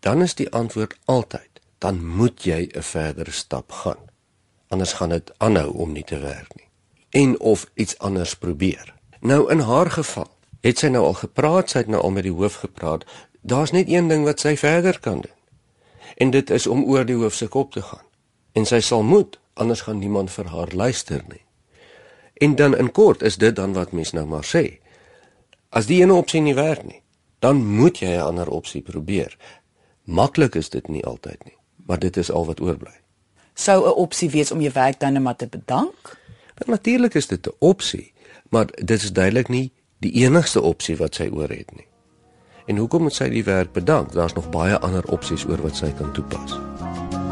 Dan 0.01 0.23
is 0.23 0.35
die 0.35 0.51
antwoord 0.51 0.97
altyd 1.05 1.61
dan 1.79 2.07
moet 2.07 2.43
jy 2.43 2.69
'n 2.73 2.83
verdere 2.83 3.31
stap 3.31 3.73
gaan. 3.73 4.03
Anders 4.69 4.93
gaan 4.93 5.09
dit 5.09 5.33
aanhou 5.37 5.73
om 5.73 5.93
nie 5.93 6.05
te 6.05 6.19
werk 6.19 6.55
nie. 6.55 6.69
En 7.11 7.41
of 7.41 7.71
iets 7.75 7.99
anders 7.99 8.35
probeer. 8.35 8.95
Nou 9.21 9.51
in 9.51 9.61
haar 9.61 9.91
geval, 9.91 10.31
het 10.61 10.79
sy 10.79 10.87
nou 10.87 11.05
al 11.05 11.15
gepraat, 11.15 11.71
sy 11.71 11.79
het 11.79 11.87
nou 11.87 12.03
al 12.03 12.11
met 12.11 12.23
die 12.23 12.33
hoof 12.33 12.55
gepraat. 12.55 13.05
Daar's 13.41 13.71
net 13.71 13.89
een 13.89 14.09
ding 14.09 14.25
wat 14.25 14.41
sy 14.41 14.57
verder 14.57 15.01
kan 15.01 15.21
doen. 15.21 15.37
En 16.17 16.31
dit 16.31 16.51
is 16.51 16.67
om 16.67 16.85
oor 16.85 17.05
die 17.05 17.17
hoof 17.17 17.35
se 17.35 17.47
kop 17.47 17.73
te 17.73 17.83
gaan 17.83 18.07
en 18.59 18.67
sy 18.67 18.81
sal 18.81 19.03
moet 19.03 19.39
anders 19.59 19.81
gaan 19.87 19.99
niemand 19.99 20.31
vir 20.31 20.49
haar 20.55 20.73
luister 20.73 21.23
nie. 21.29 21.45
En 22.39 22.55
dan 22.55 22.77
in 22.77 22.93
kort 22.93 23.23
is 23.23 23.37
dit 23.37 23.57
dan 23.57 23.73
wat 23.73 23.93
mens 23.93 24.13
nou 24.13 24.27
maar 24.27 24.47
sê. 24.47 24.79
As 25.69 25.87
die 25.87 26.01
ene 26.03 26.15
opsie 26.15 26.41
nie 26.41 26.55
werk 26.55 26.85
nie, 26.87 27.03
dan 27.39 27.65
moet 27.67 27.99
jy 27.99 28.15
'n 28.17 28.27
ander 28.31 28.49
opsie 28.49 28.83
probeer. 28.83 29.37
Maklik 30.05 30.55
is 30.55 30.69
dit 30.69 30.89
nie 30.89 31.05
altyd 31.05 31.45
nie, 31.45 31.57
maar 31.87 31.99
dit 31.99 32.17
is 32.17 32.31
al 32.31 32.47
wat 32.47 32.61
oorbly. 32.61 32.95
Sou 33.55 33.87
'n 33.87 33.95
opsie 33.95 34.31
wees 34.31 34.51
om 34.51 34.61
jou 34.61 34.73
werk 34.73 35.01
dan 35.01 35.13
net 35.13 35.23
maar 35.23 35.37
te 35.37 35.47
bedank? 35.47 36.19
Want 36.55 36.71
natuurlik 36.71 37.15
is 37.15 37.27
dit 37.27 37.47
'n 37.47 37.55
opsie, 37.59 38.13
maar 38.49 38.67
dit 38.67 39.03
is 39.03 39.13
duidelik 39.13 39.49
nie 39.49 39.73
die 39.99 40.13
enigste 40.13 40.63
opsie 40.63 40.97
wat 40.97 41.15
sy 41.15 41.29
oor 41.33 41.49
het 41.49 41.77
nie. 41.77 41.87
En 42.67 42.77
hoekom 42.77 43.03
moet 43.03 43.15
sy 43.15 43.29
die 43.29 43.45
werk 43.45 43.73
bedank? 43.73 44.13
Daar's 44.13 44.33
nog 44.33 44.51
baie 44.51 44.79
ander 44.79 45.05
opsies 45.05 45.45
oor 45.45 45.63
wat 45.63 45.77
sy 45.77 45.93
kan 45.93 46.13
toepas. 46.13 46.78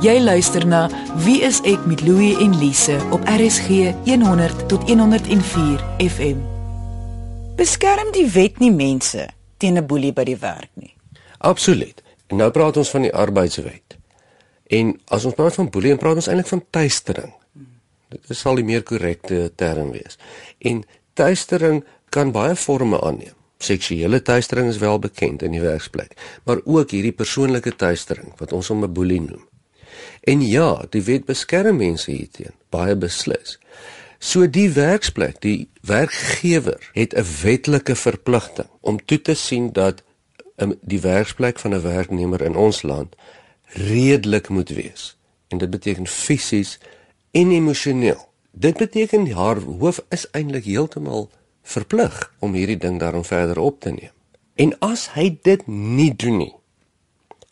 Jy 0.05 0.19
luister 0.21 0.61
na 0.69 0.91
Wie 1.25 1.39
is 1.41 1.63
ek 1.65 1.87
met 1.89 2.03
Louie 2.05 2.35
en 2.45 2.53
Lise 2.61 2.99
op 3.17 3.23
RSG 3.33 3.95
100 4.05 4.67
tot 4.69 4.83
104 4.85 5.81
FM. 6.05 6.43
Beskerm 7.57 8.11
die 8.13 8.27
wet 8.29 8.61
nie 8.61 8.71
mense 8.71 9.25
teen 9.57 9.81
'n 9.81 9.87
boelie 9.87 10.13
by 10.13 10.25
die 10.29 10.37
werk 10.37 10.69
nie. 10.75 10.93
Absoluut. 11.39 12.03
En 12.27 12.37
nou 12.37 12.51
praat 12.51 12.77
ons 12.77 12.91
van 12.91 13.03
die 13.03 13.15
arbeidswet. 13.15 13.97
En 14.67 15.01
as 15.09 15.25
ons 15.25 15.35
praat 15.35 15.55
van 15.55 15.71
boelie, 15.71 15.97
praat 15.97 16.15
ons 16.15 16.29
eintlik 16.29 16.47
van 16.47 16.65
tuistering. 16.71 17.33
Dit 18.09 18.37
sal 18.37 18.55
die 18.55 18.65
meer 18.65 18.83
korrekte 18.83 19.53
term 19.55 19.91
wees. 19.91 20.19
En 20.59 20.85
tuistering 21.15 21.85
kan 22.09 22.33
baie 22.33 22.57
forme 22.57 23.01
aanneem. 23.01 23.35
Seksuele 23.59 24.23
tuistering 24.23 24.69
is 24.69 24.79
wel 24.79 24.99
bekend 24.99 25.43
in 25.43 25.51
die 25.51 25.61
werksplek, 25.61 26.41
maar 26.45 26.61
ook 26.65 26.91
hierdie 26.91 27.13
persoonlike 27.13 27.77
tuistering 27.77 28.33
wat 28.37 28.53
ons 28.53 28.69
hom 28.69 28.85
'n 28.85 28.93
boelie 28.93 29.21
noem. 29.21 29.47
En 30.27 30.41
ja, 30.43 30.85
die 30.91 31.03
wet 31.07 31.25
beskerm 31.25 31.77
mense 31.79 32.11
hierteen, 32.11 32.55
baie 32.75 32.97
beslis. 32.99 33.61
So 34.19 34.49
die 34.51 34.73
werksplek, 34.75 35.37
die 35.45 35.69
werkgewer 35.87 36.91
het 36.97 37.15
'n 37.15 37.27
wetlike 37.43 37.95
verpligting 37.95 38.69
om 38.81 38.99
toe 39.05 39.21
te 39.23 39.35
sien 39.35 39.73
dat 39.73 40.03
um, 40.57 40.75
die 40.81 41.01
werksplek 41.01 41.59
van 41.59 41.75
'n 41.75 41.83
werknemer 41.83 42.43
in 42.43 42.57
ons 42.57 42.83
land 42.83 43.15
redelik 43.63 44.49
moet 44.49 44.69
wees. 44.69 45.17
En 45.49 45.59
dit 45.59 45.71
beteken 45.71 46.07
fisies 46.07 46.79
en 47.31 47.51
emosioneel. 47.51 48.29
Dit 48.51 48.77
beteken 48.77 49.31
haar 49.31 49.61
hoof 49.61 50.05
is 50.09 50.31
eintlik 50.31 50.65
heeltemal 50.65 51.31
verplig 51.63 52.33
om 52.39 52.53
hierdie 52.53 52.77
ding 52.77 52.99
daarom 52.99 53.25
verder 53.25 53.59
op 53.59 53.81
te 53.81 53.91
neem. 53.91 54.15
En 54.55 54.79
as 54.79 55.13
hy 55.13 55.39
dit 55.43 55.67
nie 55.67 56.17
doen 56.17 56.37
nie, 56.37 56.55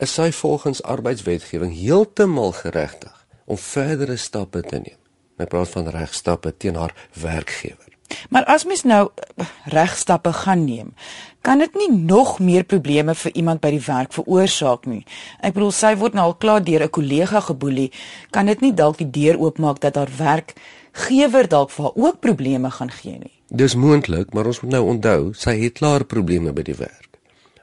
is 0.04 0.16
hy 0.20 0.30
volgens 0.32 0.82
arbeidswetgewing 0.82 1.72
heeltemal 1.72 2.52
geregtig 2.52 3.26
om 3.44 3.56
verdere 3.60 4.16
stappe 4.16 4.60
te 4.60 4.80
neem. 4.82 5.00
Ek 5.40 5.50
praat 5.52 5.72
van 5.72 5.88
regstappe 5.90 6.52
teen 6.56 6.76
haar 6.78 6.94
werkgewer. 7.20 7.90
Maar 8.30 8.44
as 8.52 8.66
mens 8.68 8.84
nou 8.84 9.08
eh, 9.08 9.46
regstappe 9.72 10.32
gaan 10.32 10.64
neem, 10.64 10.92
kan 11.40 11.58
dit 11.58 11.74
nie 11.74 11.90
nog 11.92 12.38
meer 12.38 12.64
probleme 12.64 13.14
vir 13.14 13.32
iemand 13.34 13.60
by 13.64 13.72
die 13.74 13.82
werk 13.86 14.12
veroorsaak 14.16 14.86
nie. 14.90 15.02
Ek 15.40 15.56
bedoel 15.56 15.72
sy 15.74 15.94
word 16.00 16.16
nou 16.16 16.28
al 16.30 16.36
klaar 16.36 16.64
deur 16.64 16.84
'n 16.84 16.90
kollega 16.90 17.40
geboelie, 17.40 17.90
kan 18.30 18.46
dit 18.46 18.60
nie 18.60 18.74
dalk 18.74 18.98
die 18.98 19.10
deur 19.10 19.40
oopmaak 19.40 19.80
dat 19.80 19.96
haar 19.96 20.12
werkgewer 20.18 21.48
dalk 21.48 21.70
vir 21.70 21.84
haar 21.84 21.96
ook 21.96 22.20
probleme 22.20 22.70
gaan 22.70 22.90
gee 22.90 23.18
nie. 23.18 23.34
Dis 23.48 23.74
moontlik, 23.74 24.32
maar 24.32 24.46
ons 24.46 24.60
moet 24.60 24.72
nou 24.72 24.84
onthou, 24.84 25.32
sy 25.32 25.58
het 25.60 25.78
klaar 25.78 26.04
probleme 26.04 26.52
by 26.52 26.62
die 26.62 26.76
werk. 26.76 27.13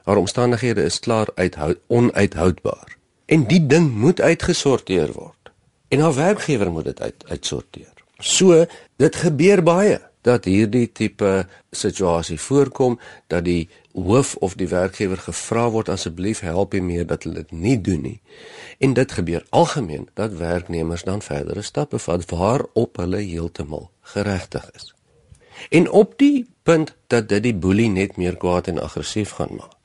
Haar 0.04 0.16
omstandighede 0.16 0.82
is 0.82 1.00
klaar 1.00 1.28
uithoud 1.34 1.78
onuithoudbaar. 1.86 2.96
En 3.24 3.46
die 3.46 3.66
ding 3.66 3.92
moet 3.94 4.20
uitgesorteer 4.20 5.12
word. 5.12 5.52
En 5.88 6.00
haar 6.00 6.14
werkgewer 6.14 6.70
moet 6.70 6.84
dit 6.84 7.00
uit 7.00 7.24
uitsorteer. 7.28 7.92
So, 8.18 8.64
dit 8.96 9.16
gebeur 9.16 9.62
baie 9.62 10.00
dat 10.22 10.44
hierdie 10.46 10.86
tipe 10.94 11.46
situasie 11.70 12.38
voorkom 12.40 12.98
dat 13.26 13.44
die 13.44 13.68
hoof 13.92 14.34
of 14.38 14.54
die 14.54 14.68
werkgewer 14.70 15.18
gevra 15.18 15.66
word 15.74 15.90
asseblief 15.90 16.40
help 16.46 16.76
hom 16.76 16.86
meer 16.86 17.06
dat 17.06 17.26
hulle 17.26 17.42
dit 17.42 17.52
nie 17.52 17.76
doen 17.80 18.02
nie. 18.06 18.20
En 18.78 18.94
dit 18.94 19.12
gebeur 19.12 19.44
algemeen 19.50 20.08
dat 20.14 20.38
werknemers 20.38 21.02
dan 21.04 21.22
verdere 21.22 21.62
stappe 21.62 21.98
vat 21.98 22.24
waarop 22.30 22.96
hulle 23.02 23.20
heeltemal 23.20 23.90
geregtig 24.14 24.70
is. 24.74 24.94
En 25.70 25.90
op 25.90 26.14
die 26.18 26.46
punt 26.62 26.94
dat 27.06 27.28
dit 27.28 27.42
die 27.42 27.54
boelie 27.54 27.90
net 27.90 28.16
meer 28.16 28.36
kwaad 28.36 28.70
en 28.70 28.78
aggressief 28.82 29.34
gaan 29.38 29.54
maak, 29.58 29.81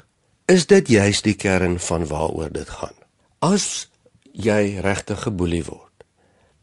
is 0.48 0.64
dit 0.66 0.88
juis 0.88 1.20
die 1.26 1.36
kern 1.36 1.76
van 1.80 2.06
waaroor 2.08 2.52
dit 2.56 2.70
gaan. 2.70 2.96
As 3.44 3.90
jy 4.32 4.80
regtig 4.80 5.26
geboelie 5.26 5.64
word, 5.68 6.06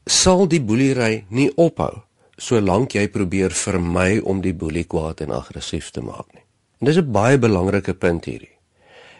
sal 0.09 0.49
die 0.49 0.62
boelery 0.64 1.26
nie 1.29 1.50
ophou 1.61 1.93
solank 2.41 2.97
jy 2.97 3.05
probeer 3.12 3.53
vermy 3.55 4.23
om 4.25 4.41
die 4.43 4.55
boelie 4.57 4.87
kwaad 4.88 5.21
en 5.21 5.35
aggressief 5.37 5.91
te 5.93 6.00
maak 6.03 6.33
nie. 6.33 6.43
En 6.81 6.88
dis 6.88 6.97
'n 6.97 7.12
baie 7.12 7.38
belangrike 7.38 7.95
punt 7.95 8.25
hierdie. 8.25 8.57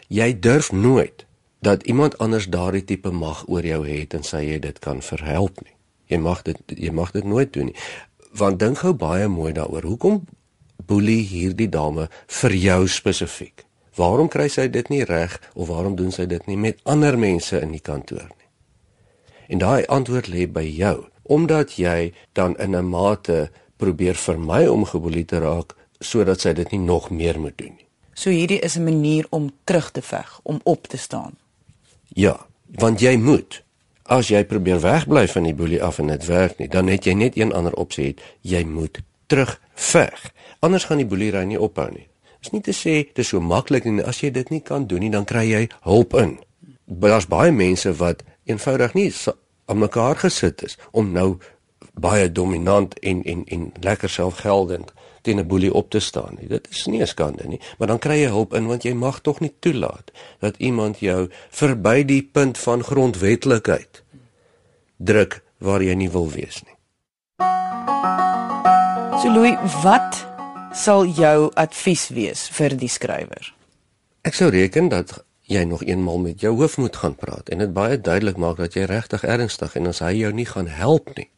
Jy 0.09 0.41
durf 0.41 0.73
nooit 0.73 1.27
dat 1.61 1.83
iemand 1.83 2.19
anders 2.19 2.47
daardie 2.49 2.85
tipe 2.85 3.11
mag 3.11 3.45
oor 3.49 3.65
jou 3.65 3.87
het 3.89 4.15
en 4.15 4.23
sê 4.23 4.41
jy 4.49 4.59
dit 4.59 4.79
kan 4.79 5.03
verhelp 5.03 5.61
nie. 5.63 5.77
Jy 6.07 6.19
mag 6.19 6.43
dit 6.43 6.59
jy 6.67 6.91
mag 6.91 7.11
dit 7.13 7.25
nooit 7.25 7.53
doen 7.53 7.65
nie. 7.65 7.77
Want 8.33 8.59
dink 8.59 8.79
gou 8.79 8.93
baie 8.93 9.29
mooi 9.29 9.53
daaroor. 9.53 9.83
Hoekom 9.83 10.25
boelie 10.87 11.23
hierdie 11.23 11.69
dame 11.69 12.09
vir 12.27 12.53
jou 12.53 12.89
spesifiek? 12.89 13.65
Waarom 13.95 14.29
kry 14.29 14.49
sy 14.49 14.69
dit 14.69 14.89
nie 14.89 15.05
reg 15.05 15.41
of 15.55 15.69
waarom 15.69 15.97
doen 15.97 16.13
sy 16.13 16.27
dit 16.27 16.47
nie 16.47 16.57
met 16.57 16.81
ander 16.83 17.19
mense 17.19 17.61
in 17.61 17.71
die 17.71 17.83
kantoor 17.83 18.27
nie? 18.27 18.49
En 19.49 19.59
daai 19.59 19.87
antwoord 19.87 20.29
lê 20.29 20.47
by 20.51 20.65
jou 20.65 21.07
omdat 21.25 21.79
jy 21.81 22.13
dan 22.33 22.57
in 22.59 22.77
'n 22.77 22.89
mate 22.89 23.51
probeer 23.77 24.15
vermy 24.15 24.67
om 24.67 24.85
geboelie 24.85 25.25
te 25.25 25.39
raak 25.39 25.75
sodat 26.01 26.41
sy 26.41 26.53
dit 26.53 26.71
nie 26.71 26.81
nog 26.81 27.11
meer 27.11 27.41
moet 27.41 27.59
doen 27.59 27.75
nie. 27.77 27.87
So 28.15 28.31
hierdie 28.31 28.61
is 28.61 28.77
'n 28.77 28.85
manier 28.85 29.27
om 29.31 29.51
terug 29.65 29.91
te 29.91 30.03
veg, 30.03 30.41
om 30.43 30.61
op 30.63 30.87
te 30.87 30.97
staan. 30.97 31.37
Ja, 32.09 32.47
want 32.67 33.01
jy 33.01 33.17
moet 33.17 33.63
as 34.03 34.29
jy 34.29 34.45
probeer 34.45 34.81
wegbly 34.81 35.29
van 35.29 35.43
die 35.43 35.55
boelie 35.55 35.83
af 35.83 35.99
en 35.99 36.07
dit 36.07 36.25
werk 36.25 36.59
nie, 36.59 36.69
dan 36.69 36.87
het 36.87 37.05
jy 37.05 37.13
net 37.13 37.37
een 37.37 37.53
ander 37.53 37.75
opsie 37.75 38.07
het, 38.07 38.21
jy 38.41 38.65
moet 38.65 39.01
terugveg. 39.27 40.33
Anders 40.59 40.85
gaan 40.85 41.01
die 41.01 41.07
boelery 41.07 41.45
nie 41.45 41.61
ophou 41.61 41.91
nie. 41.91 42.07
Is 42.45 42.53
nie 42.53 42.61
te 42.61 42.75
sê 42.77 42.99
dit 43.09 43.23
is 43.23 43.31
so 43.33 43.41
maklik 43.41 43.87
en 43.89 44.03
as 44.05 44.19
jy 44.21 44.29
dit 44.35 44.51
nie 44.53 44.61
kan 44.61 44.85
doen 44.85 45.01
nie, 45.01 45.13
dan 45.13 45.25
kry 45.25 45.47
jy 45.49 45.63
hulp 45.87 46.13
in. 46.21 46.37
Daar's 46.85 47.25
baie 47.25 47.53
mense 47.57 47.89
wat 47.97 48.21
eenvoudig 48.45 48.93
nie 48.93 49.09
aan 49.65 49.81
mekaar 49.81 50.21
gesit 50.21 50.61
is 50.67 50.77
om 50.93 51.15
nou 51.15 51.39
baie 51.97 52.29
dominant 52.29 52.99
en 53.01 53.23
en 53.25 53.47
en 53.49 53.65
lekker 53.81 54.13
selfgeldend 54.13 54.93
teen 55.25 55.41
'n 55.41 55.47
boelie 55.47 55.73
op 55.73 55.89
te 55.91 56.01
staan 56.01 56.37
nie. 56.41 56.49
Dit 56.49 56.69
is 56.71 56.85
nie 56.87 57.01
'n 57.01 57.07
skande 57.07 57.49
nie, 57.49 57.61
maar 57.79 57.89
dan 57.89 57.99
kry 57.99 58.21
jy 58.21 58.29
hulp 58.29 58.55
in 58.55 58.67
want 58.67 58.83
jy 58.83 58.93
mag 58.93 59.21
tog 59.21 59.41
nie 59.41 59.55
toelaat 59.61 60.13
dat 60.41 60.57
iemand 60.57 60.99
jou 60.99 61.31
verby 61.51 62.05
die 62.05 62.23
punt 62.23 62.59
van 62.59 62.83
grondwetlikheid 62.83 64.03
druk 64.99 65.43
waar 65.59 65.83
jy 65.83 65.95
nie 65.95 66.11
wil 66.11 66.31
wees 66.31 66.63
nie. 66.63 66.77
So 69.23 69.33
Louis, 69.33 69.57
wat 69.83 70.34
sal 70.75 71.07
jou 71.07 71.51
advies 71.55 72.09
wees 72.11 72.49
vir 72.51 72.75
die 72.79 72.91
skrywer? 72.91 73.53
Ek 74.27 74.35
sou 74.35 74.49
reken 74.51 74.91
dat 74.91 75.21
jy 75.47 75.63
nog 75.69 75.85
eenmal 75.87 76.19
met 76.19 76.43
jou 76.43 76.55
hoof 76.59 76.79
moet 76.83 76.97
gaan 76.97 77.15
praat 77.15 77.51
en 77.53 77.61
dit 77.63 77.73
baie 77.73 77.99
duidelik 78.01 78.41
maak 78.41 78.59
dat 78.59 78.75
jy 78.75 78.89
regtig 78.91 79.23
ernstig 79.23 79.77
en 79.79 79.93
as 79.93 80.03
hy 80.03 80.17
jou 80.19 80.33
nie 80.35 80.49
gaan 80.49 80.71
help 80.71 81.13
nie, 81.19 81.29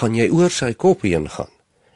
gaan 0.00 0.16
jy 0.18 0.26
oor 0.34 0.52
sy 0.52 0.74
kop 0.74 1.06
heen 1.06 1.28
gaan. 1.30 1.52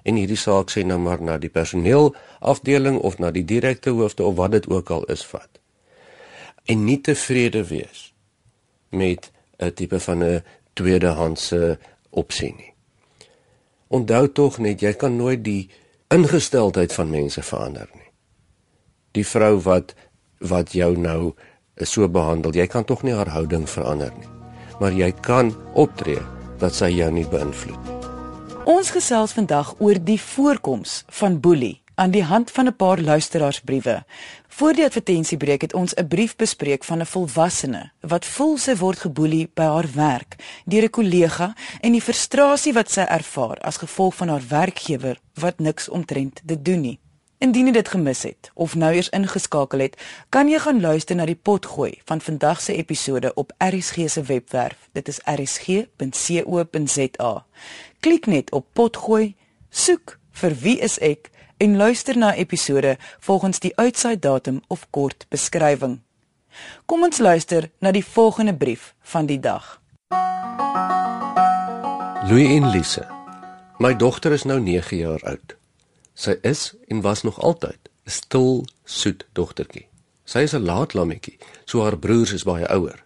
En 0.09 0.17
hierdie 0.17 0.39
saak 0.41 0.73
sê 0.73 0.85
nou 0.87 0.97
maar 1.03 1.21
na 1.21 1.37
die 1.43 1.53
personeel 1.53 2.15
afdeling 2.41 2.97
of 3.05 3.19
na 3.21 3.29
die 3.35 3.45
direkte 3.45 3.93
hoofde 3.93 4.25
of 4.25 4.39
wat 4.39 4.57
dit 4.57 4.71
ook 4.71 4.91
al 4.91 5.05
is 5.13 5.27
vat. 5.27 5.61
En 6.65 6.87
nie 6.87 7.01
tevrede 7.05 7.67
wees 7.69 8.13
met 8.91 9.31
'n 9.59 9.73
tipe 9.75 10.01
van 10.01 10.25
'n 10.25 10.43
tweedehandse 10.73 11.79
opsie 12.11 12.55
nie. 12.57 12.73
Onthou 13.89 14.33
tog 14.33 14.59
net 14.59 14.81
jy 14.81 14.93
kan 14.93 15.17
nooit 15.17 15.45
die 15.45 15.69
ingesteldheid 16.11 16.93
van 16.93 17.11
mense 17.11 17.43
verander 17.43 17.89
nie. 17.95 18.09
Die 19.15 19.27
vrou 19.27 19.59
wat 19.67 19.95
wat 20.41 20.73
jou 20.73 20.97
nou 20.97 21.35
so 21.77 22.09
behandel. 22.09 22.55
Jy 22.57 22.67
kan 22.67 22.85
tog 22.85 23.03
nie 23.05 23.15
haar 23.15 23.29
houding 23.29 23.67
verander 23.69 24.13
nie. 24.19 24.29
Maar 24.81 24.97
jy 24.97 25.11
kan 25.21 25.53
optree 25.75 26.23
dat 26.59 26.75
sy 26.75 26.89
jou 26.95 27.11
nie 27.13 27.27
beïnvloed 27.29 27.81
nie. 27.85 27.99
Ons 28.71 28.93
gesels 28.95 29.33
vandag 29.37 29.75
oor 29.79 29.99
die 30.01 30.21
voorkoms 30.21 31.03
van 31.21 31.41
boelie 31.41 31.81
aan 32.01 32.13
die 32.15 32.25
hand 32.25 32.51
van 32.51 32.67
'n 32.67 32.77
paar 32.77 33.01
luisteraarsbriewe. 33.01 34.05
Voor 34.61 34.77
die 34.77 34.85
advertensiebreek 34.85 35.61
het 35.61 35.75
ons 35.75 35.95
'n 35.95 36.07
brief 36.07 36.37
bespreek 36.37 36.85
van 36.85 36.99
'n 37.01 37.07
volwassene 37.07 37.93
wat 38.01 38.25
voel 38.25 38.59
sy 38.59 38.77
word 38.77 38.99
geboelie 38.99 39.51
by 39.55 39.63
haar 39.63 39.89
werk 39.95 40.37
deur 40.65 40.83
'n 40.83 40.91
kollega 40.91 41.55
en 41.81 41.93
die 41.93 42.01
frustrasie 42.01 42.73
wat 42.73 42.91
sy 42.91 43.01
ervaar 43.01 43.59
as 43.59 43.77
gevolg 43.77 44.15
van 44.15 44.29
haar 44.29 44.43
werkgewer 44.49 45.21
wat 45.35 45.59
niks 45.59 45.89
omtrent 45.89 46.41
dit 46.45 46.65
doen 46.65 46.81
nie. 46.81 46.99
Indien 47.39 47.67
jy 47.67 47.73
dit 47.73 47.89
gemis 47.89 48.23
het 48.23 48.51
of 48.55 48.75
nou 48.75 48.95
eers 48.95 49.09
ingeskakel 49.09 49.79
het, 49.79 49.97
kan 50.29 50.49
jy 50.49 50.59
gaan 50.59 50.81
luister 50.81 51.17
na 51.17 51.25
die 51.25 51.41
potgooi 51.43 52.01
van 52.05 52.21
vandag 52.21 52.61
se 52.61 52.75
episode 52.75 53.35
op 53.35 53.53
RSG 53.59 54.11
se 54.11 54.23
webwerf. 54.23 54.89
Dit 54.93 55.09
is 55.09 55.21
rsg.co.za. 55.25 55.85
Klik 58.01 58.27
net 58.27 58.51
op 58.53 58.67
potgooi, 58.73 59.35
soek 59.71 60.19
vir 60.33 60.55
wie 60.55 60.79
is 60.79 60.99
ek 60.99 61.30
en 61.61 61.77
luister 61.77 62.17
na 62.17 62.35
episode 62.35 62.97
volgens 63.19 63.59
die 63.59 63.77
uitsaai 63.77 64.19
datum 64.19 64.63
of 64.67 64.87
kort 64.91 65.27
beskrywing. 65.29 66.01
Kom 66.87 67.03
ons 67.05 67.19
luister 67.19 67.71
na 67.79 67.93
die 67.93 68.05
volgende 68.05 68.55
brief 68.57 68.95
van 69.13 69.27
die 69.27 69.41
dag. 69.41 69.81
Louis 72.29 72.49
en 72.57 72.71
Lise. 72.71 73.05
My 73.79 73.93
dogter 73.97 74.33
is 74.33 74.45
nou 74.49 74.61
9 74.61 74.97
jaar 74.97 75.21
oud. 75.29 75.57
Sy 76.15 76.39
is 76.41 76.75
en 76.89 77.05
was 77.05 77.23
nog 77.23 77.41
altyd 77.41 77.79
'n 78.07 78.11
stil, 78.11 78.65
soet 78.85 79.27
dogtertjie. 79.33 79.87
Sy 80.25 80.39
is 80.39 80.55
'n 80.55 80.65
laat 80.65 80.95
lammetjie, 80.95 81.39
so 81.65 81.83
haar 81.83 81.99
broers 81.99 82.33
is 82.33 82.45
baie 82.45 82.69
ouer. 82.69 83.05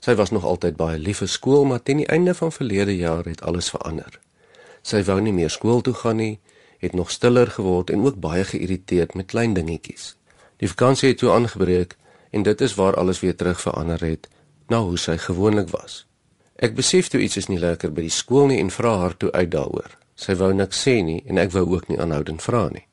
Sy 0.00 0.14
was 0.14 0.30
nog 0.30 0.44
altyd 0.44 0.76
baie 0.76 0.98
lief 0.98 1.18
vir 1.18 1.28
skool, 1.28 1.64
maar 1.64 1.82
teen 1.82 1.96
die 1.96 2.08
einde 2.08 2.34
van 2.34 2.52
verlede 2.52 2.96
jaar 2.96 3.24
het 3.24 3.42
alles 3.42 3.70
verander. 3.70 4.20
Sy 4.82 5.02
wou 5.02 5.20
nie 5.20 5.32
meer 5.32 5.50
skool 5.50 5.80
toe 5.80 5.94
gaan 5.94 6.16
nie, 6.16 6.40
het 6.78 6.92
nog 6.92 7.10
stiller 7.10 7.46
geword 7.46 7.90
en 7.90 8.04
ook 8.04 8.20
baie 8.20 8.44
geïrriteerd 8.44 9.14
met 9.14 9.26
klein 9.26 9.54
dingetjies. 9.54 10.16
Die 10.56 10.68
vakansie 10.68 11.08
het 11.08 11.18
toe 11.18 11.30
aangebreek 11.32 11.96
en 12.30 12.42
dit 12.42 12.60
is 12.60 12.74
waar 12.74 12.96
alles 12.96 13.20
weer 13.20 13.36
terug 13.36 13.60
verander 13.60 14.00
het 14.00 14.28
na 14.68 14.80
hoe 14.80 14.98
sy 14.98 15.16
gewoonlik 15.16 15.68
was. 15.68 16.06
Ek 16.56 16.74
besef 16.74 17.08
toe 17.08 17.20
iets 17.20 17.36
is 17.36 17.48
nie 17.52 17.60
lekker 17.60 17.92
by 17.92 18.06
die 18.06 18.12
skool 18.12 18.48
nie 18.50 18.58
en 18.60 18.72
vra 18.72 18.96
haar 18.98 19.16
toe 19.16 19.32
uit 19.32 19.50
daaroor. 19.50 19.98
Sy 20.16 20.34
wou 20.40 20.52
niks 20.56 20.80
sê 20.86 21.02
nie 21.04 21.20
en 21.28 21.38
ek 21.38 21.52
wou 21.52 21.66
ook 21.74 21.88
nie 21.88 22.00
aanhoudend 22.00 22.42
vra 22.42 22.68
nie. 22.72 22.86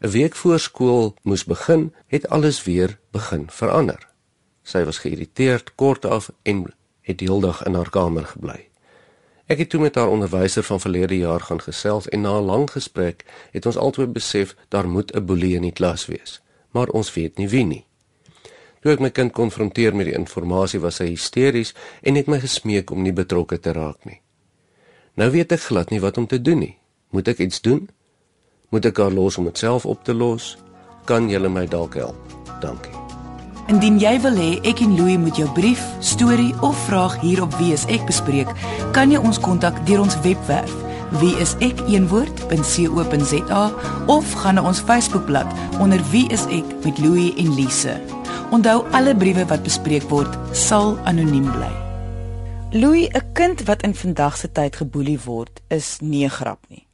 'n 0.00 0.10
Week 0.12 0.34
voor 0.36 0.58
skool 0.60 1.14
moes 1.22 1.44
begin, 1.44 1.92
het 2.06 2.28
alles 2.28 2.64
weer 2.64 2.98
begin 3.12 3.46
verander. 3.50 4.08
Sy 4.62 4.84
was 4.84 4.98
geïrriteerd 4.98 5.74
kort 5.74 6.04
af 6.04 6.30
en 6.42 6.64
het 7.00 7.20
heeldag 7.20 7.64
in 7.64 7.74
haar 7.74 7.90
kamer 7.90 8.24
gebly. 8.24 8.68
Ek 9.46 9.58
het 9.58 9.68
toe 9.70 9.80
met 9.80 9.94
haar 9.94 10.10
onderwyser 10.10 10.62
van 10.62 10.80
verlede 10.80 11.16
jaar 11.16 11.40
gaan 11.40 11.60
gesels 11.62 12.08
en 12.08 12.20
na 12.20 12.38
'n 12.38 12.44
lang 12.44 12.70
gesprek 12.70 13.24
het 13.50 13.66
ons 13.66 13.76
albei 13.76 14.06
besef 14.06 14.56
daar 14.68 14.88
moet 14.88 15.14
'n 15.14 15.24
boelie 15.24 15.54
in 15.54 15.62
die 15.62 15.72
klas 15.72 16.06
wees, 16.06 16.40
maar 16.70 16.88
ons 16.88 17.14
weet 17.14 17.38
nie 17.38 17.48
wie 17.48 17.64
nie. 17.64 17.86
Toe 18.80 18.92
ek 18.92 19.00
my 19.00 19.10
kind 19.10 19.32
konfronteer 19.32 19.96
met 19.96 20.06
die 20.06 20.14
inligting, 20.14 20.80
was 20.80 20.98
hy 20.98 21.06
hysteries 21.06 21.74
en 22.02 22.14
het 22.14 22.26
my 22.26 22.40
gesmeek 22.40 22.90
om 22.90 23.02
nie 23.02 23.12
betrokke 23.12 23.60
te 23.60 23.72
raak 23.72 24.04
nie. 24.04 24.20
Nou 25.14 25.30
weet 25.30 25.52
ek 25.52 25.60
glad 25.60 25.90
nie 25.90 26.00
wat 26.00 26.18
om 26.18 26.26
te 26.26 26.42
doen 26.42 26.58
nie. 26.58 26.76
Moet 27.10 27.28
ek 27.28 27.38
iets 27.38 27.60
doen? 27.60 27.88
Moet 28.70 28.84
ek 28.84 28.96
haar 28.96 29.12
los 29.12 29.38
om 29.38 29.44
dit 29.44 29.58
self 29.58 29.86
op 29.86 30.04
te 30.04 30.14
los? 30.14 30.56
Kan 31.04 31.30
julle 31.30 31.48
my 31.48 31.66
dalk 31.66 31.94
help? 31.94 32.38
Dankie. 32.60 32.95
Indien 33.66 33.96
jy 33.98 34.20
wil 34.22 34.36
hê 34.38 34.62
ek 34.70 34.78
en 34.84 34.92
Louie 34.94 35.18
moet 35.18 35.34
jou 35.40 35.48
brief, 35.56 35.82
storie 35.98 36.54
of 36.62 36.78
vraag 36.86 37.20
hier 37.20 37.42
op 37.42 37.50
Wie 37.58 37.72
is 37.74 37.82
ek 37.90 38.06
bespreek, 38.06 38.46
kan 38.94 39.10
jy 39.10 39.18
ons 39.18 39.42
kontak 39.42 39.74
deur 39.88 40.00
ons 40.04 40.14
webwerf 40.22 40.70
wieisek.co.za 41.20 42.02
of 44.06 44.32
gaan 44.42 44.54
na 44.58 44.62
ons 44.66 44.80
Facebookblad 44.86 45.46
onder 45.82 46.02
Wie 46.10 46.30
is 46.34 46.46
ek 46.46 46.66
met 46.84 46.98
Louie 47.02 47.34
en 47.42 47.54
Lise. 47.58 47.94
Onthou 48.54 48.84
alle 48.94 49.14
briewe 49.18 49.46
wat 49.50 49.62
bespreek 49.66 50.06
word 50.10 50.30
sal 50.54 50.98
anoniem 51.06 51.50
bly. 51.50 51.74
Louie, 52.70 53.08
'n 53.10 53.32
kind 53.32 53.62
wat 53.66 53.82
in 53.82 53.94
vandag 53.94 54.36
se 54.36 54.52
tyd 54.52 54.76
geboelie 54.76 55.18
word, 55.24 55.60
is 55.68 55.98
nie 56.00 56.24
'n 56.24 56.30
grap 56.30 56.58
nie. 56.68 56.86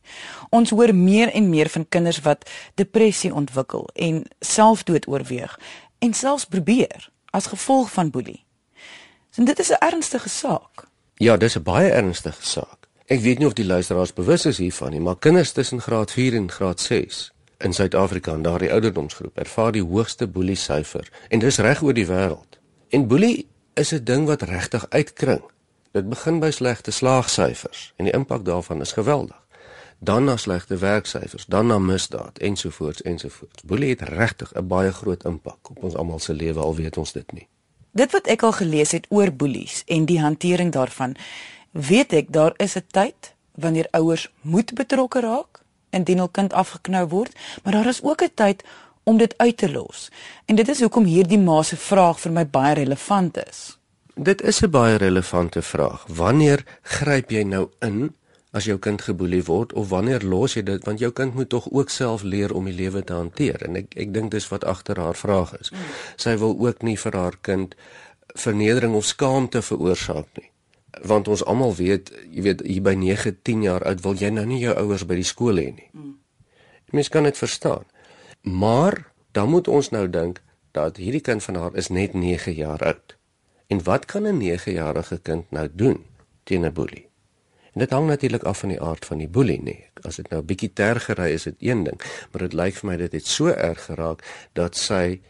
Ons 0.50 0.70
hoor 0.70 0.94
meer 0.94 1.32
en 1.32 1.48
meer 1.48 1.68
van 1.68 1.86
kinders 1.88 2.20
wat 2.20 2.50
depressie 2.74 3.34
ontwikkel 3.34 3.88
en 3.94 4.24
selfdood 4.40 5.08
oorweeg 5.08 5.58
en 6.02 6.14
selfs 6.14 6.46
probeer 6.46 7.10
as 7.30 7.46
gevolg 7.46 7.92
van 7.92 8.10
boelie. 8.10 8.44
So 9.30 9.44
dit 9.44 9.58
is 9.58 9.70
'n 9.70 9.78
ernstige 9.78 10.28
saak. 10.28 10.84
Ja, 11.14 11.36
dis 11.36 11.56
'n 11.56 11.62
baie 11.62 11.90
ernstige 11.90 12.46
saak. 12.46 12.88
Ek 13.06 13.20
weet 13.20 13.38
nie 13.38 13.46
of 13.46 13.52
die 13.52 13.64
luisteraars 13.64 14.12
bewus 14.12 14.46
is 14.46 14.58
hiervan 14.58 14.90
nie, 14.90 15.00
maar 15.00 15.18
kinders 15.18 15.52
tussen 15.52 15.80
graad 15.80 16.10
4 16.10 16.34
en 16.34 16.50
graad 16.50 16.80
6 16.80 17.32
in 17.58 17.72
Suid-Afrika 17.72 18.32
en 18.32 18.42
daardie 18.42 18.72
ouderdomsgroep 18.72 19.38
ervaar 19.38 19.72
die 19.72 19.82
hoogste 19.82 20.26
boelie 20.26 20.56
syfer 20.56 21.08
en 21.28 21.38
dis 21.38 21.58
reg 21.58 21.82
oor 21.82 21.94
die 21.94 22.06
wêreld. 22.06 22.58
En 22.88 23.06
boelie 23.06 23.48
is 23.74 23.92
'n 23.92 24.04
ding 24.04 24.26
wat 24.26 24.42
regtig 24.42 24.86
uitkring. 24.88 25.42
Dit 25.92 26.08
begin 26.08 26.40
by 26.40 26.50
slegte 26.50 26.90
slaagsyfers 26.90 27.92
en 27.96 28.04
die 28.04 28.14
impak 28.14 28.44
daarvan 28.44 28.80
is 28.80 28.92
geweldig 28.92 29.42
dan 30.02 30.24
na 30.24 30.36
slegte 30.36 30.76
werksyfers, 30.76 31.44
dan 31.46 31.66
na 31.66 31.78
misdaad 31.78 32.38
ensovoorts 32.38 33.02
ensovoorts. 33.02 33.62
Boelie 33.62 33.88
het 33.88 34.00
regtig 34.00 34.52
'n 34.54 34.66
baie 34.66 34.92
groot 34.92 35.24
impak 35.24 35.70
op 35.70 35.82
ons 35.82 35.94
almal 35.94 36.18
se 36.18 36.34
lewe 36.34 36.60
al 36.60 36.74
weet 36.74 36.96
ons 36.96 37.12
dit 37.12 37.32
nie. 37.32 37.48
Dit 37.90 38.12
wat 38.12 38.26
ek 38.26 38.42
al 38.42 38.52
gelees 38.52 38.90
het 38.90 39.06
oor 39.08 39.32
boelies 39.32 39.82
en 39.86 40.04
die 40.04 40.20
hantering 40.20 40.72
daarvan, 40.72 41.16
weet 41.70 42.12
ek 42.12 42.32
daar 42.32 42.54
is 42.56 42.76
'n 42.76 42.84
tyd 42.90 43.34
wanneer 43.54 43.88
ouers 43.90 44.32
moet 44.40 44.74
betrokke 44.74 45.20
raak 45.20 45.62
indien 45.90 46.18
hul 46.18 46.28
kind 46.28 46.52
afgeknou 46.52 47.08
word, 47.08 47.32
maar 47.62 47.72
daar 47.72 47.86
is 47.86 48.02
ook 48.02 48.22
'n 48.22 48.34
tyd 48.34 48.64
om 49.02 49.16
dit 49.16 49.34
uit 49.36 49.56
te 49.56 49.72
los. 49.72 50.10
En 50.44 50.54
dit 50.54 50.68
is 50.68 50.80
hoekom 50.80 51.04
hierdie 51.04 51.38
ma 51.38 51.62
se 51.62 51.76
vraag 51.76 52.20
vir 52.20 52.32
my 52.32 52.46
baie 52.46 52.74
relevant 52.74 53.46
is. 53.48 53.78
Dit 54.14 54.42
is 54.42 54.62
'n 54.62 54.70
baie 54.70 54.96
relevante 54.96 55.62
vraag. 55.62 56.04
Wanneer 56.06 56.64
gryp 56.82 57.30
jy 57.30 57.42
nou 57.42 57.68
in 57.80 58.14
as 58.52 58.68
jou 58.68 58.76
kind 58.78 59.00
geboelie 59.02 59.42
word 59.48 59.72
of 59.72 59.88
wanneer 59.88 60.24
los 60.28 60.58
jy 60.58 60.62
dit 60.68 60.84
want 60.84 61.00
jou 61.00 61.10
kind 61.16 61.34
moet 61.34 61.48
tog 61.48 61.68
ook 61.72 61.90
self 61.90 62.22
leer 62.22 62.52
om 62.52 62.68
die 62.68 62.76
lewe 62.76 63.00
te 63.04 63.16
hanteer 63.16 63.64
en 63.64 63.78
ek 63.80 63.94
ek 63.96 64.12
dink 64.12 64.32
dis 64.34 64.48
wat 64.52 64.64
agter 64.68 65.00
haar 65.00 65.16
vraag 65.16 65.54
is. 65.60 65.72
Mm. 65.72 65.92
Sy 66.20 66.36
wil 66.42 66.56
ook 66.60 66.82
nie 66.84 66.98
vir 67.00 67.16
haar 67.16 67.38
kind 67.40 67.76
vernedering 68.36 68.94
of 68.94 69.08
skaamte 69.08 69.62
veroorsaak 69.64 70.28
nie. 70.40 70.50
Want 71.08 71.28
ons 71.32 71.44
almal 71.48 71.72
weet, 71.78 72.12
jy 72.28 72.44
weet 72.44 72.64
hier 72.68 72.84
by 72.84 72.92
9, 73.00 73.38
10 73.42 73.62
jaar 73.64 73.84
oud 73.88 74.02
wil 74.04 74.20
jy 74.20 74.28
nou 74.30 74.44
nie 74.46 74.60
jou 74.60 74.74
ouers 74.76 75.06
by 75.08 75.16
die 75.16 75.28
skool 75.28 75.60
hê 75.60 75.70
nie. 75.72 75.88
Mm. 75.96 76.18
Mens 76.92 77.08
kan 77.08 77.24
dit 77.24 77.38
verstaan. 77.38 77.88
Maar 78.42 79.00
dan 79.32 79.48
moet 79.48 79.68
ons 79.68 79.88
nou 79.96 80.04
dink 80.12 80.42
dat 80.76 81.00
hierdie 81.00 81.24
kind 81.24 81.44
van 81.44 81.56
haar 81.56 81.76
is 81.76 81.88
net 81.88 82.12
9 82.12 82.52
jaar 82.52 82.84
oud. 82.84 83.16
En 83.72 83.80
wat 83.88 84.04
kan 84.04 84.28
'n 84.28 84.36
9-jarige 84.36 85.18
kind 85.24 85.50
nou 85.50 85.68
doen 85.72 86.04
teen 86.44 86.64
'n 86.64 86.72
boelie? 86.72 87.11
En 87.72 87.80
dit 87.80 87.90
hang 87.90 88.06
natuurlik 88.06 88.42
af 88.42 88.58
van 88.58 88.68
die 88.68 88.80
aard 88.80 89.04
van 89.04 89.18
die 89.18 89.28
boelie, 89.28 89.62
nee. 89.62 89.86
As 90.00 90.16
dit 90.16 90.28
nou 90.28 90.42
'n 90.42 90.46
bietjie 90.46 90.72
tergery 90.72 91.28
is, 91.32 91.32
is 91.32 91.42
dit 91.42 91.56
een 91.58 91.84
ding, 91.84 92.00
maar 92.30 92.42
dit 92.42 92.52
lyk 92.52 92.74
vir 92.74 92.90
my 92.90 92.96
dit 92.96 93.12
het 93.12 93.26
so 93.26 93.46
erg 93.46 93.84
geraak 93.84 94.48
dat 94.52 94.76
sy 94.76 95.20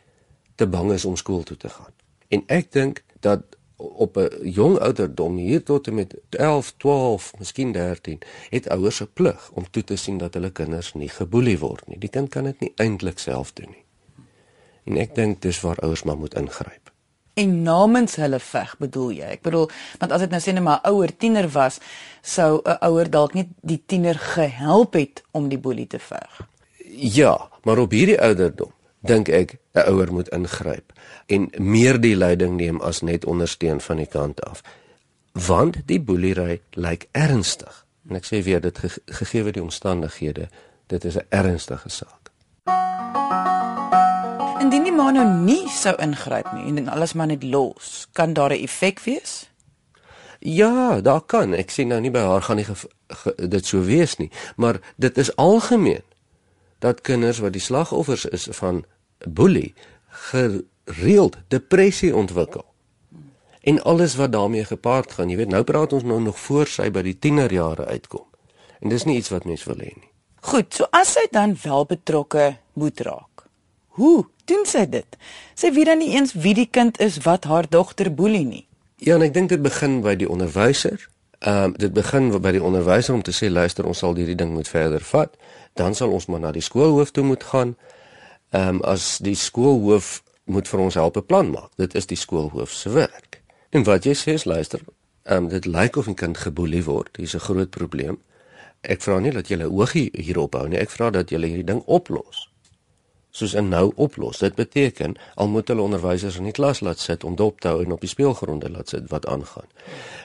te 0.54 0.66
bang 0.66 0.92
is 0.92 1.04
om 1.04 1.16
skool 1.16 1.42
toe 1.42 1.56
te 1.56 1.68
gaan. 1.68 1.92
En 2.28 2.42
ek 2.46 2.72
dink 2.72 3.02
dat 3.20 3.42
op 3.76 4.16
'n 4.16 4.50
jong 4.50 4.78
ouderdom 4.78 5.36
hier 5.36 5.62
tot 5.62 5.90
met 5.90 6.14
11, 6.30 6.74
12, 6.76 7.32
miskien 7.38 7.72
13, 7.72 8.18
het 8.50 8.68
ouers 8.68 9.00
'n 9.00 9.10
plig 9.12 9.50
om 9.50 9.70
toe 9.70 9.84
te 9.84 9.96
sien 9.96 10.18
dat 10.18 10.34
hulle 10.34 10.50
kinders 10.50 10.94
nie 10.94 11.08
geboelie 11.08 11.58
word 11.58 11.86
nie. 11.86 11.98
Die 11.98 12.08
kind 12.08 12.28
kan 12.28 12.44
dit 12.44 12.60
nie 12.60 12.72
eintlik 12.76 13.18
self 13.18 13.52
doen 13.52 13.70
nie. 13.70 13.84
En 14.84 14.96
ek 14.96 15.14
dink 15.14 15.42
dis 15.42 15.60
waar 15.60 15.78
ouers 15.78 16.02
maar 16.02 16.18
moet 16.18 16.34
ingryp 16.34 16.91
en 17.34 17.62
namens 17.62 18.16
hulle 18.16 18.38
veg, 18.38 18.74
bedoel 18.78 19.10
jy? 19.10 19.30
Ek 19.36 19.42
bedoel, 19.42 19.70
want 19.98 20.12
as 20.12 20.20
dit 20.24 20.30
nou 20.30 20.40
sê 20.42 20.52
net 20.52 20.64
maar 20.64 20.82
ouer 20.88 21.12
tiener 21.16 21.48
was, 21.54 21.80
sou 22.22 22.60
'n 22.64 22.78
ouer 22.88 23.10
dalk 23.10 23.34
nie 23.34 23.48
die 23.62 23.82
tiener 23.86 24.18
gehelp 24.18 24.94
het 24.94 25.22
om 25.32 25.48
die 25.48 25.58
boelie 25.58 25.86
te 25.86 25.98
veg. 25.98 26.40
Ja, 26.96 27.48
maar 27.64 27.78
op 27.78 27.90
hierdie 27.90 28.20
ouderdom 28.20 28.72
dink 29.00 29.28
ek 29.28 29.58
'n 29.74 29.88
ouer 29.88 30.12
moet 30.12 30.28
ingryp 30.28 30.92
en 31.26 31.50
meer 31.58 32.00
die 32.00 32.16
leiding 32.16 32.56
neem 32.56 32.80
as 32.80 33.00
net 33.00 33.24
ondersteun 33.24 33.80
van 33.80 33.96
die 33.96 34.06
kant 34.06 34.40
af. 34.44 34.62
Want 35.32 35.76
die 35.86 36.00
boelery 36.00 36.60
lyk 36.70 37.08
ernstig. 37.12 37.86
En 38.08 38.16
ek 38.16 38.24
sê 38.24 38.42
weer 38.42 38.60
dit 38.60 38.78
ge 38.78 38.90
gegee 39.06 39.42
word 39.42 39.54
die 39.54 39.62
omstandighede, 39.62 40.48
dit 40.86 41.04
is 41.04 41.16
'n 41.16 41.26
ernstige 41.30 41.88
saak. 41.88 42.22
Indien 44.72 44.86
die 44.88 44.96
ma 44.96 45.10
nou 45.12 45.26
nie 45.44 45.66
sou 45.68 45.92
ingryp 46.00 46.46
nie 46.56 46.70
en 46.80 46.86
alles 46.88 47.12
maar 47.12 47.28
net 47.28 47.42
los, 47.44 48.06
kan 48.16 48.32
daar 48.32 48.54
'n 48.56 48.64
effek 48.64 49.00
wees? 49.04 49.50
Ja, 50.38 51.00
daar 51.00 51.20
kan. 51.20 51.52
Ek 51.52 51.70
sien 51.70 51.88
nou 51.88 52.00
nie 52.00 52.10
by 52.10 52.18
haar 52.18 52.42
gaan 52.42 52.56
nie 52.56 52.66
dit 53.36 53.66
sou 53.66 53.84
wees 53.84 54.16
nie, 54.16 54.30
maar 54.56 54.80
dit 54.96 55.18
is 55.18 55.36
algemeen 55.36 56.02
dat 56.78 57.00
kinders 57.00 57.38
wat 57.38 57.52
die 57.52 57.60
slagoffers 57.60 58.24
is 58.24 58.48
van 58.50 58.84
boelie 59.28 59.74
gereeld 60.08 61.36
depressie 61.48 62.16
ontwikkel. 62.16 62.64
En 63.60 63.82
alles 63.82 64.14
wat 64.14 64.32
daarmee 64.32 64.64
gepaard 64.64 65.12
gaan, 65.12 65.28
jy 65.28 65.36
weet, 65.36 65.48
nou 65.48 65.62
praat 65.62 65.92
ons 65.92 66.02
nou 66.02 66.20
nog 66.20 66.38
voor 66.38 66.66
sy 66.66 66.90
by 66.90 67.02
die 67.02 67.18
tienerjare 67.18 67.84
uitkom. 67.84 68.26
En 68.80 68.88
dis 68.88 69.04
nie 69.04 69.16
iets 69.16 69.28
wat 69.28 69.44
mens 69.44 69.64
wil 69.64 69.76
hê 69.76 69.92
nie. 70.00 70.10
Goed, 70.40 70.74
so 70.74 70.84
as 70.90 71.12
sy 71.12 71.26
dan 71.30 71.58
wel 71.62 71.86
betrokke 71.86 72.56
moet 72.72 73.00
raak. 73.00 73.32
Hoe 73.92 74.31
doen 74.44 74.64
sy 74.66 74.86
dit? 74.88 75.16
Sy 75.54 75.72
weet 75.72 75.86
dan 75.86 75.98
nie 75.98 76.12
eens 76.14 76.32
wie 76.32 76.54
die 76.54 76.68
kind 76.70 77.00
is 77.00 77.18
wat 77.26 77.44
haar 77.44 77.68
dogter 77.68 78.14
boelie 78.14 78.44
nie. 78.44 78.66
Ja, 78.96 79.14
en 79.14 79.24
ek 79.26 79.34
dink 79.34 79.48
dit 79.50 79.62
begin 79.62 80.00
by 80.02 80.14
die 80.14 80.28
onderwyser. 80.30 81.08
Ehm 81.42 81.72
um, 81.72 81.72
dit 81.74 81.90
begin 81.92 82.30
by 82.30 82.52
die 82.54 82.62
onderwyser 82.62 83.14
om 83.14 83.22
te 83.26 83.34
sê 83.34 83.50
luister, 83.50 83.86
ons 83.86 83.98
sal 83.98 84.14
hierdie 84.14 84.38
ding 84.38 84.52
moet 84.54 84.68
verder 84.68 85.02
vat. 85.02 85.34
Dan 85.74 85.94
sal 85.98 86.14
ons 86.14 86.28
maar 86.30 86.40
na 86.44 86.52
die 86.54 86.62
skoolhoof 86.62 87.10
toe 87.10 87.24
moet 87.26 87.42
gaan. 87.42 87.74
Ehm 88.50 88.78
um, 88.78 88.82
as 88.86 89.18
die 89.18 89.34
skoolhoof 89.34 90.22
moet 90.44 90.70
vir 90.70 90.84
ons 90.86 90.94
help 90.94 91.16
'n 91.16 91.26
plan 91.26 91.50
maak. 91.50 91.70
Dit 91.76 91.94
is 91.94 92.06
die 92.06 92.16
skoolhoof 92.16 92.70
se 92.70 92.90
werk. 92.90 93.42
En 93.70 93.82
wat 93.84 94.04
jy 94.04 94.14
sê 94.14 94.38
is 94.38 94.44
luister, 94.44 94.80
ehm 95.24 95.44
um, 95.44 95.48
dit 95.48 95.66
lyk 95.66 95.96
of 95.96 96.06
'n 96.06 96.14
kind 96.14 96.38
geboelie 96.38 96.84
word. 96.84 97.10
Dis 97.18 97.34
'n 97.34 97.46
groot 97.48 97.70
probleem. 97.70 98.22
Ek 98.80 99.02
vra 99.02 99.18
nie 99.18 99.32
dat 99.32 99.48
jy 99.48 99.56
'n 99.56 99.66
oogie 99.66 100.10
hierop 100.12 100.54
hou 100.54 100.68
nie. 100.68 100.78
Ek 100.78 100.90
vra 100.90 101.10
dat 101.10 101.30
jy 101.30 101.38
hierdie 101.38 101.70
ding 101.72 101.82
oplos 101.86 102.51
soos 103.32 103.54
'n 103.56 103.68
nou 103.68 103.92
oplos. 103.96 104.38
Dit 104.38 104.54
beteken 104.54 105.16
al 105.34 105.48
moet 105.48 105.68
hulle 105.68 105.82
onderwysers 105.82 106.36
in 106.36 106.44
die 106.44 106.52
klas 106.52 106.80
laat 106.80 106.98
sit 106.98 107.24
om 107.24 107.34
dop 107.36 107.60
te 107.60 107.68
hou 107.68 107.84
en 107.84 107.92
op 107.92 108.00
die 108.00 108.08
speelgronde 108.08 108.70
laat 108.70 108.88
sit 108.88 109.08
wat 109.08 109.26
aangaan. 109.26 109.68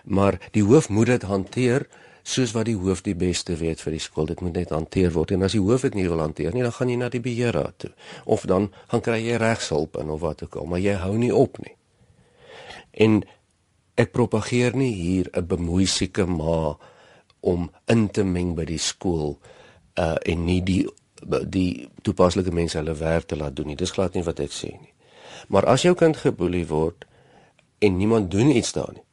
Maar 0.03 0.39
die 0.51 0.63
hoof 0.63 0.89
moet 0.89 1.05
dit 1.05 1.21
hanteer 1.21 1.87
soos 2.23 2.51
wat 2.51 2.65
die 2.65 2.75
hoof 2.75 3.01
die 3.01 3.15
beste 3.15 3.55
weet 3.55 3.81
vir 3.81 3.91
die 3.95 4.03
skool. 4.03 4.25
Dit 4.25 4.41
moet 4.41 4.53
net 4.53 4.69
hanteer 4.75 5.11
word 5.15 5.31
en 5.31 5.47
as 5.47 5.55
die 5.55 5.63
hoof 5.63 5.81
dit 5.87 5.95
nie 5.95 6.07
wil 6.09 6.19
hanteer 6.19 6.53
nie, 6.53 6.63
dan 6.63 6.75
gaan 6.75 6.89
jy 6.89 6.99
na 6.99 7.09
die 7.09 7.23
beheerraad 7.23 7.77
toe 7.77 7.91
of 8.25 8.43
dan 8.49 8.69
gaan 8.91 9.01
kry 9.01 9.21
jy 9.23 9.39
regshulp 9.39 9.97
in 9.97 10.09
of 10.09 10.21
wat 10.21 10.43
ook 10.43 10.55
al, 10.55 10.65
maar 10.65 10.83
jy 10.83 10.93
hou 10.99 11.15
nie 11.17 11.33
op 11.35 11.57
nie. 11.63 11.75
En 12.91 13.23
ek 13.95 14.11
propageer 14.11 14.75
nie 14.75 14.93
hier 14.93 15.29
'n 15.33 15.47
bemoeisieke 15.47 16.25
ma 16.25 16.77
om 17.39 17.71
in 17.87 18.09
te 18.09 18.23
meng 18.23 18.55
by 18.55 18.65
die 18.65 18.81
skool 18.81 19.39
uh 19.97 20.15
en 20.25 20.45
nie 20.45 20.61
die 20.61 20.85
die 21.25 21.89
toepaslike 22.01 22.51
mense 22.51 22.77
hulle 22.77 22.95
werk 22.95 23.27
te 23.27 23.37
laat 23.37 23.55
doen 23.55 23.67
nie. 23.71 23.75
Dis 23.75 23.91
glad 23.95 24.13
nie 24.13 24.23
wat 24.23 24.39
ek 24.39 24.53
sê 24.53 24.71
nie. 24.71 24.93
Maar 25.47 25.65
as 25.65 25.85
jou 25.85 25.95
kind 25.95 26.17
geboelie 26.17 26.65
word 26.67 27.05
en 27.79 27.97
niemand 27.97 28.31
doen 28.31 28.49
iets 28.49 28.73
daarin 28.73 28.99
nie, 28.99 29.03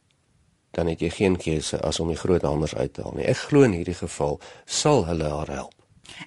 dan 0.75 0.91
het 0.91 1.01
jy 1.01 1.11
geen 1.15 1.37
keuse 1.39 1.79
as 1.87 2.01
om 2.03 2.11
die 2.11 2.19
groot 2.19 2.43
hamers 2.43 2.75
uit 2.75 2.93
te 2.95 3.05
haal 3.05 3.15
nie. 3.15 3.29
Ek 3.31 3.47
glo 3.49 3.63
in 3.67 3.77
hierdie 3.77 3.97
geval 3.99 4.41
sal 4.67 5.05
hulle 5.07 5.29
haar 5.31 5.53
help. 5.53 5.75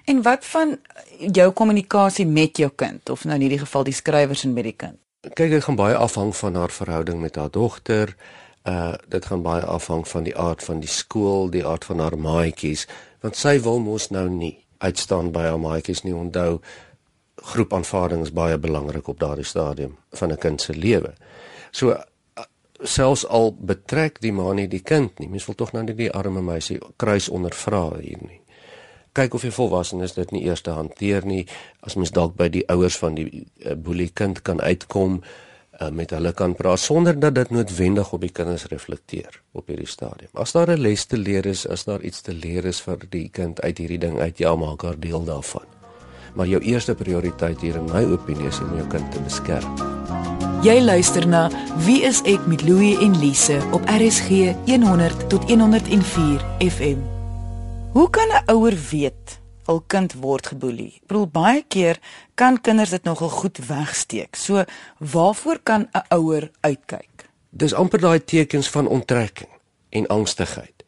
En 0.08 0.22
wat 0.22 0.44
van 0.44 0.76
jou 1.18 1.50
kommunikasie 1.52 2.26
met 2.26 2.56
jou 2.56 2.70
kind 2.74 3.10
of 3.10 3.24
nou 3.24 3.36
in 3.36 3.46
hierdie 3.46 3.62
geval 3.62 3.84
die 3.84 3.96
skrywers 3.96 4.44
en 4.44 4.56
met 4.56 4.66
die 4.70 4.76
kind? 4.76 4.98
Kyk, 5.28 5.50
dit 5.50 5.64
gaan 5.64 5.76
baie 5.78 5.96
afhang 5.98 6.32
van 6.36 6.54
haar 6.54 6.72
verhouding 6.72 7.20
met 7.20 7.36
haar 7.36 7.50
dogter. 7.50 8.14
Uh 8.68 8.94
dit 9.08 9.24
gaan 9.24 9.42
baie 9.42 9.64
afhang 9.64 10.08
van 10.08 10.24
die 10.24 10.36
aard 10.36 10.64
van 10.64 10.80
die 10.80 10.90
skool, 10.90 11.50
die 11.50 11.66
aard 11.66 11.84
van 11.84 12.00
haar 12.00 12.18
maatjies, 12.18 12.86
want 13.20 13.36
sy 13.36 13.58
wil 13.60 13.80
mos 13.80 14.08
nou 14.14 14.28
nie 14.28 14.56
uitstaan 14.78 15.32
by 15.32 15.48
haar 15.50 15.60
maatjies 15.60 16.02
nie. 16.02 16.14
Onthou, 16.14 16.60
groepaanvaarding 17.52 18.22
is 18.22 18.34
baie 18.34 18.58
belangrik 18.58 19.08
op 19.08 19.20
daardie 19.20 19.46
stadium 19.46 19.96
van 20.10 20.32
'n 20.32 20.38
kind 20.38 20.60
se 20.60 20.74
lewe. 20.74 21.14
So 21.70 21.96
selfs 22.82 23.26
al 23.26 23.52
betrek 23.54 24.20
die 24.20 24.32
ma 24.32 24.52
nie 24.52 24.68
die 24.68 24.82
kind 24.82 25.18
nie, 25.18 25.28
mens 25.28 25.46
wil 25.46 25.54
tog 25.54 25.72
nou 25.72 25.82
net 25.82 25.96
die 25.98 26.10
arme 26.14 26.42
meisie 26.44 26.78
kruis 26.96 27.28
ondervra 27.28 27.98
hier 27.98 28.20
nie. 28.22 28.40
Kyk 29.12 29.34
of 29.34 29.42
jy 29.42 29.50
volwassenes 29.50 30.14
dit 30.14 30.30
nie 30.30 30.44
eers 30.46 30.62
te 30.62 30.70
hanteer 30.70 31.26
nie, 31.26 31.46
as 31.80 31.96
mens 31.98 32.10
dalk 32.14 32.36
by 32.36 32.48
die 32.48 32.62
ouers 32.70 32.98
van 33.00 33.14
die 33.14 33.46
uh, 33.64 33.74
boelie 33.74 34.10
kind 34.14 34.42
kan 34.42 34.60
uitkom 34.60 35.22
met 35.92 36.10
hulle 36.10 36.32
kan 36.32 36.54
praat 36.54 36.80
sonder 36.80 37.18
dat 37.18 37.34
dit 37.34 37.50
noodwendig 37.50 38.12
op 38.12 38.20
die 38.20 38.32
kinders 38.34 38.66
reflekteer 38.66 39.40
op 39.52 39.66
hierdie 39.70 39.86
stadium. 39.86 40.30
As 40.32 40.52
daar 40.52 40.70
'n 40.70 40.80
les 40.80 41.04
te 41.04 41.16
leer 41.16 41.46
is, 41.46 41.66
as 41.68 41.84
daar 41.84 42.00
iets 42.00 42.20
te 42.20 42.32
leer 42.32 42.64
is 42.64 42.80
vir 42.80 42.98
die 43.10 43.28
kind 43.28 43.60
uit 43.60 43.78
hierdie 43.78 43.98
ding 43.98 44.18
uit, 44.18 44.38
ja, 44.38 44.56
maak 44.56 44.82
haar 44.82 44.98
deel 45.00 45.24
daarvan. 45.24 45.66
Maar 46.34 46.46
jou 46.46 46.62
eerste 46.62 46.94
prioriteit 46.94 47.60
hier 47.60 47.76
in 47.76 47.84
my 47.84 48.04
opinie 48.04 48.46
is 48.46 48.60
om 48.60 48.76
jou 48.76 48.86
kind 48.86 49.12
te 49.12 49.20
beskerm. 49.20 49.74
Jy 50.62 50.80
luister 50.80 51.28
na 51.28 51.50
Wie 51.86 52.02
is 52.02 52.22
ek 52.26 52.46
met 52.46 52.62
Louie 52.66 52.98
en 52.98 53.18
Lise 53.18 53.60
op 53.72 53.82
RSG 53.86 54.54
100 54.66 55.28
tot 55.28 55.44
104 55.50 56.40
FM. 56.58 56.98
Hoe 57.92 58.10
kan 58.10 58.28
'n 58.28 58.42
ouer 58.50 58.74
weet 58.90 59.40
hul 59.68 59.82
kind 59.86 60.16
word 60.22 60.50
geboelie? 60.54 60.96
Ek 61.02 61.12
bedoel 61.12 61.28
baie 61.32 61.62
keer 61.68 62.00
kan 62.34 62.58
kinders 62.60 62.94
dit 62.96 63.04
nogal 63.04 63.30
goed 63.30 63.60
wegsteek. 63.68 64.36
So 64.36 64.64
waarvoor 64.98 65.60
kan 65.62 65.88
'n 65.92 66.04
ouer 66.16 66.50
uitkyk? 66.60 67.28
Dis 67.50 67.74
amper 67.74 68.00
daai 68.00 68.24
tekens 68.24 68.68
van 68.68 68.88
onttrekking 68.88 69.52
en 69.90 70.06
angstigheid. 70.06 70.84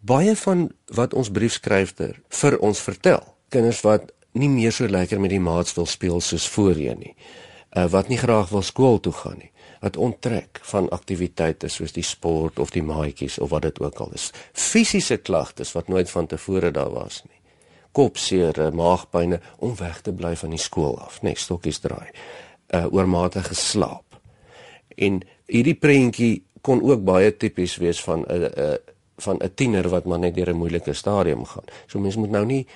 Baie 0.00 0.36
van 0.36 0.70
wat 0.94 1.14
ons 1.14 1.30
briefskrywer 1.30 2.20
vir 2.28 2.58
ons 2.58 2.80
vertel, 2.80 3.22
kinders 3.48 3.80
wat 3.80 4.12
nie 4.36 4.48
meer 4.52 4.72
so 4.72 4.88
lekker 4.88 5.20
met 5.20 5.32
die 5.32 5.42
maats 5.42 5.74
wil 5.76 5.86
speel 5.88 6.20
soos 6.20 6.46
voorheen 6.48 7.00
nie 7.00 7.14
uh, 7.76 7.86
wat 7.92 8.10
nie 8.12 8.18
graag 8.20 8.52
wil 8.52 8.64
skool 8.64 9.00
toe 9.00 9.14
gaan 9.16 9.40
nie 9.40 9.52
wat 9.84 9.98
onttrek 10.00 10.60
van 10.70 10.88
aktiwiteite 10.94 11.68
soos 11.72 11.92
die 11.96 12.04
sport 12.04 12.60
of 12.62 12.72
die 12.74 12.84
maatjies 12.84 13.38
of 13.38 13.52
wat 13.54 13.66
dit 13.68 13.80
ook 13.80 14.00
al 14.04 14.14
is 14.18 14.30
fisiese 14.52 15.18
klagtes 15.28 15.72
wat 15.76 15.88
nooit 15.92 16.10
van 16.10 16.28
tevore 16.32 16.72
daar 16.72 16.92
was 16.92 17.22
nie 17.28 17.35
kopseer 17.96 18.58
maagpynne 18.76 19.40
om 19.64 19.76
weg 19.80 20.02
te 20.04 20.12
bly 20.12 20.34
van 20.36 20.52
die 20.52 20.60
skool 20.60 20.98
af 21.00 21.22
net 21.26 21.40
stokkies 21.40 21.80
draai 21.84 22.10
uh, 22.74 22.86
oormatige 22.92 23.54
slaap 23.54 24.20
en 24.96 25.22
hierdie 25.46 25.78
prentjie 25.78 26.34
kon 26.66 26.82
ook 26.82 27.04
baie 27.06 27.30
tipies 27.36 27.76
wees 27.82 28.02
van 28.02 28.24
'n 28.26 28.42
uh, 28.42 28.50
uh, 28.66 28.76
van 29.16 29.36
'n 29.42 29.54
tiener 29.54 29.88
wat 29.88 30.04
maar 30.04 30.18
net 30.18 30.34
deur 30.34 30.50
'n 30.50 30.56
moeilike 30.56 30.92
stadium 30.92 31.44
gaan. 31.44 31.64
So 31.86 31.98
mense 31.98 32.18
moet 32.18 32.30
nou 32.30 32.44
nie 32.44 32.66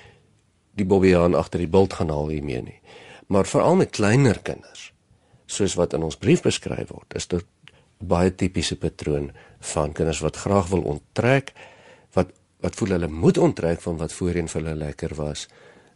die 0.73 0.85
bobbejaan 0.85 1.35
agter 1.35 1.59
die 1.59 1.67
bult 1.67 1.93
gaan 1.93 2.09
haal 2.09 2.27
hiermee 2.27 2.61
nie. 2.61 2.79
Maar 3.27 3.45
veral 3.45 3.75
met 3.75 3.89
kleiner 3.89 4.39
kinders 4.39 4.93
soos 5.45 5.73
wat 5.73 5.93
in 5.93 6.03
ons 6.03 6.15
brief 6.15 6.41
beskryf 6.41 6.89
word, 6.89 7.15
is 7.15 7.27
dit 7.27 7.45
baie 7.97 8.35
tipiese 8.35 8.75
patroon 8.75 9.31
van 9.59 9.91
kinders 9.91 10.19
wat 10.19 10.35
graag 10.35 10.67
wil 10.67 10.81
onttrek 10.81 11.53
wat 12.61 12.75
voel 12.75 12.97
hulle 12.97 13.07
moet 13.07 13.37
onttrek 13.37 13.81
van 13.81 13.97
wat 13.97 14.13
voorheen 14.13 14.47
vir 14.47 14.61
hulle 14.61 14.75
lekker 14.75 15.15
was 15.15 15.47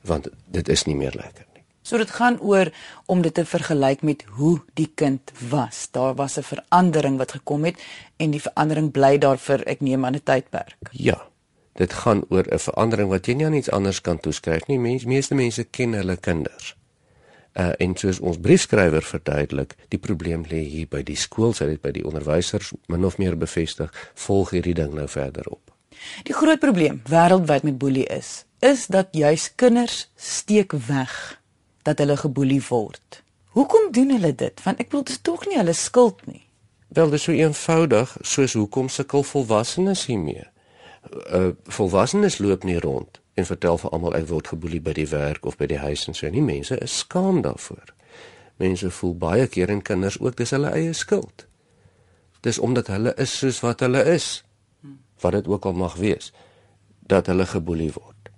want 0.06 0.30
dit 0.52 0.70
is 0.70 0.86
nie 0.86 0.96
meer 0.96 1.16
lekker 1.18 1.46
nie. 1.54 1.64
So 1.86 1.98
dit 2.02 2.10
gaan 2.18 2.40
oor 2.42 2.72
om 3.06 3.22
dit 3.22 3.34
te 3.34 3.46
vergelyk 3.46 4.02
met 4.02 4.24
hoe 4.38 4.60
die 4.74 4.90
kind 4.96 5.32
was. 5.50 5.88
Daar 5.92 6.16
was 6.16 6.38
'n 6.38 6.42
verandering 6.44 7.18
wat 7.18 7.32
gekom 7.32 7.66
het 7.66 7.82
en 8.18 8.32
die 8.32 8.42
verandering 8.42 8.92
bly 8.92 9.18
daar 9.18 9.38
vir 9.38 9.64
ek 9.68 9.82
neem 9.82 10.06
aan 10.06 10.16
'n 10.16 10.24
tydperk. 10.24 10.78
Ja. 10.92 11.28
Dit 11.74 11.94
gaan 11.94 12.24
oor 12.30 12.46
'n 12.52 12.60
verandering 12.60 13.10
wat 13.10 13.26
jy 13.26 13.34
nie 13.34 13.46
aan 13.46 13.54
iets 13.54 13.70
anders 13.70 14.02
kan 14.02 14.20
toeskryf 14.20 14.68
nie. 14.68 14.80
Mense 14.80 15.08
meeste 15.08 15.36
mense 15.36 15.64
ken 15.64 15.94
hulle 15.94 16.18
kinders. 16.18 16.76
Uh, 17.54 17.72
en 17.78 17.96
soos 17.96 18.20
ons 18.20 18.40
briefskrywer 18.40 19.02
verduidelik, 19.02 19.76
die 19.88 20.00
probleem 20.00 20.44
lê 20.44 20.60
hier 20.60 20.88
by 20.88 21.04
die 21.04 21.16
skool, 21.16 21.54
sy 21.54 21.66
het 21.66 21.82
by 21.82 21.92
die 21.92 22.06
onderwysers 22.06 22.74
min 22.88 23.06
of 23.06 23.18
meer 23.18 23.38
bevestig, 23.38 24.12
volg 24.14 24.50
hierdie 24.50 24.74
ding 24.74 24.94
nou 24.94 25.08
verder 25.08 25.48
op. 25.48 25.75
Die 26.24 26.34
groot 26.34 26.60
probleem 26.60 27.02
wêreldwyd 27.10 27.64
met 27.64 27.78
boelie 27.78 28.06
is, 28.06 28.46
is 28.60 28.88
dat 28.88 29.08
juis 29.12 29.52
kinders 29.56 30.10
steek 30.16 30.72
weg 30.88 31.42
dat 31.84 32.02
hulle 32.02 32.18
geboelie 32.18 32.62
word. 32.70 33.24
Hoekom 33.56 33.92
doen 33.92 34.10
hulle 34.10 34.36
dit? 34.36 34.64
Want 34.64 34.80
ek 34.80 34.90
bedoel 34.90 35.06
dit 35.08 35.16
is 35.16 35.22
tog 35.22 35.46
nie 35.48 35.58
hulle 35.58 35.74
skuld 35.74 36.26
nie. 36.28 36.44
Wel, 36.88 37.10
dit 37.10 37.20
is 37.20 37.28
so 37.28 37.36
eenvoudig 37.36 38.18
soos 38.22 38.54
hoekom 38.54 38.90
sukkel 38.90 39.24
volwassenes 39.24 40.06
hiermee? 40.10 40.48
Uh 41.30 41.52
volwassenes 41.70 42.40
loop 42.42 42.64
nie 42.64 42.80
rond 42.80 43.22
en 43.36 43.46
vertel 43.46 43.78
vir 43.78 43.92
almal 43.92 44.16
ek 44.18 44.30
word 44.30 44.48
geboelie 44.54 44.82
by 44.82 44.94
die 44.96 45.08
werk 45.12 45.46
of 45.46 45.58
by 45.60 45.68
die 45.70 45.80
huis 45.82 46.08
en 46.08 46.16
so. 46.18 46.30
Nie 46.32 46.44
mense 46.44 46.78
is 46.82 46.98
skaam 47.04 47.42
daarvoor. 47.46 47.94
Mense 48.64 48.90
voel 48.92 49.16
baie 49.20 49.48
keer 49.52 49.70
en 49.74 49.84
kinders 49.84 50.20
ook 50.20 50.38
dis 50.40 50.56
hulle 50.56 50.72
eie 50.72 50.94
skuld. 50.96 51.46
Dis 52.42 52.60
omdat 52.60 52.88
hulle 52.94 53.14
is 53.20 53.34
soos 53.40 53.60
wat 53.66 53.84
hulle 53.84 54.04
is. 54.14 54.45
Wat 55.26 55.34
dit 55.34 55.48
ook 55.50 55.66
al 55.66 55.74
mag 55.74 55.98
wees 55.98 56.30
dat 57.10 57.26
hulle 57.32 57.46
geboelie 57.50 57.92
word. 57.94 58.30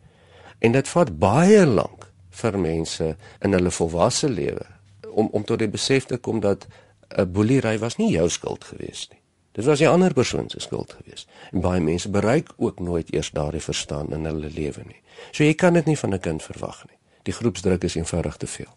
En 0.63 0.71
dit 0.71 0.87
vat 0.87 1.11
baie 1.19 1.65
lank 1.65 2.07
vir 2.39 2.59
mense 2.59 3.13
in 3.43 3.55
hulle 3.55 3.71
volwasse 3.71 4.29
lewe 4.29 4.65
om 5.11 5.27
om 5.35 5.43
tot 5.43 5.59
die 5.59 5.71
besef 5.71 6.05
te 6.07 6.17
kom 6.17 6.39
dat 6.39 6.67
'n 7.09 7.31
boelery 7.31 7.77
was 7.79 7.97
nie 7.97 8.11
jou 8.11 8.29
skuld 8.29 8.63
gewees 8.63 9.07
nie. 9.11 9.19
Dit 9.51 9.65
was 9.65 9.79
'n 9.79 9.87
ander 9.87 10.13
persoon 10.13 10.49
se 10.49 10.59
skuld 10.59 10.97
geweest. 10.97 11.29
En 11.51 11.61
baie 11.61 11.81
mense 11.81 12.09
bereik 12.09 12.49
ook 12.57 12.79
nooit 12.79 13.13
eers 13.13 13.31
daardie 13.31 13.61
verstaan 13.61 14.13
in 14.13 14.25
hulle 14.25 14.49
lewe 14.49 14.83
nie. 14.85 15.01
So 15.31 15.43
jy 15.43 15.53
kan 15.53 15.73
dit 15.73 15.85
nie 15.85 15.97
van 15.97 16.13
'n 16.13 16.19
kind 16.19 16.43
verwag 16.43 16.85
nie. 16.87 16.97
Die 17.23 17.33
groepsdruk 17.33 17.83
is 17.83 17.95
eenvoudig 17.95 18.37
te 18.37 18.47
veel. 18.47 18.73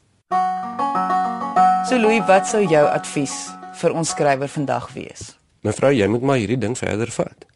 So 1.88 1.98
Louis, 1.98 2.26
wat 2.26 2.46
sou 2.46 2.66
jou 2.66 2.88
advies 2.88 3.50
vir 3.72 3.92
ons 3.92 4.08
skrywer 4.08 4.48
vandag 4.48 4.92
wees? 4.92 5.38
Mevrou, 5.60 5.92
jy 5.92 6.06
moet 6.06 6.22
maar 6.22 6.36
hierdie 6.36 6.58
ding 6.58 6.78
verder 6.78 7.10
vat. 7.10 7.49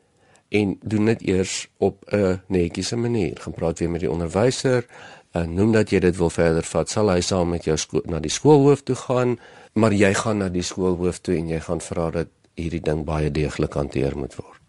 En 0.55 0.77
doen 0.83 1.11
dit 1.11 1.23
eers 1.27 1.69
op 1.83 2.05
'n 2.11 2.41
netjiese 2.47 2.97
manier. 2.97 3.41
Gaan 3.41 3.53
praat 3.53 3.79
weer 3.79 3.91
met 3.91 4.01
die 4.01 4.11
onderwyser 4.11 4.87
en 5.31 5.55
noem 5.55 5.73
dat 5.73 5.91
jy 5.91 5.99
dit 5.99 6.17
wil 6.17 6.31
verder 6.31 6.63
vat. 6.63 6.91
Sal 6.91 7.11
hy 7.11 7.21
saam 7.21 7.49
met 7.49 7.65
jou 7.65 7.79
na 8.05 8.21
die 8.21 8.31
skoolhoof 8.31 8.83
toe 8.83 8.95
gaan, 8.95 9.39
maar 9.73 9.93
jy 9.93 10.15
gaan 10.15 10.39
na 10.39 10.49
die 10.49 10.63
skoolhoof 10.63 11.19
toe 11.19 11.37
en 11.37 11.49
jy 11.49 11.61
gaan 11.61 11.81
vra 11.81 12.11
dat 12.11 12.29
hierdie 12.55 12.81
ding 12.81 13.05
baie 13.05 13.31
deeglik 13.31 13.75
hanteer 13.75 14.17
moet 14.19 14.35
word. 14.35 14.61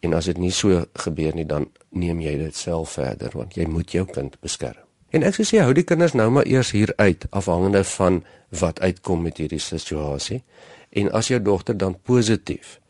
En 0.00 0.12
as 0.12 0.24
dit 0.24 0.38
nie 0.38 0.50
so 0.50 0.84
gebeur 0.92 1.34
nie, 1.34 1.46
dan 1.46 1.70
neem 1.88 2.20
jy 2.20 2.36
dit 2.38 2.56
self 2.56 2.90
verder 2.98 3.30
want 3.32 3.54
jy 3.54 3.66
moet 3.66 3.92
jou 3.92 4.04
kind 4.04 4.40
beskerm. 4.40 4.82
En 5.14 5.22
ek 5.22 5.38
sê 5.38 5.62
hou 5.62 5.72
die 5.72 5.86
kinders 5.86 6.12
nou 6.12 6.26
maar 6.30 6.46
eers 6.50 6.72
hier 6.74 6.92
uit 6.96 7.26
afhangende 7.30 7.84
van 7.84 8.24
wat 8.48 8.80
uitkom 8.80 9.22
met 9.22 9.38
hierdie 9.38 9.62
situasie. 9.62 10.42
En 10.90 11.12
as 11.12 11.28
jou 11.30 11.38
dogter 11.42 11.76
dan 11.78 11.94
positief 12.02 12.80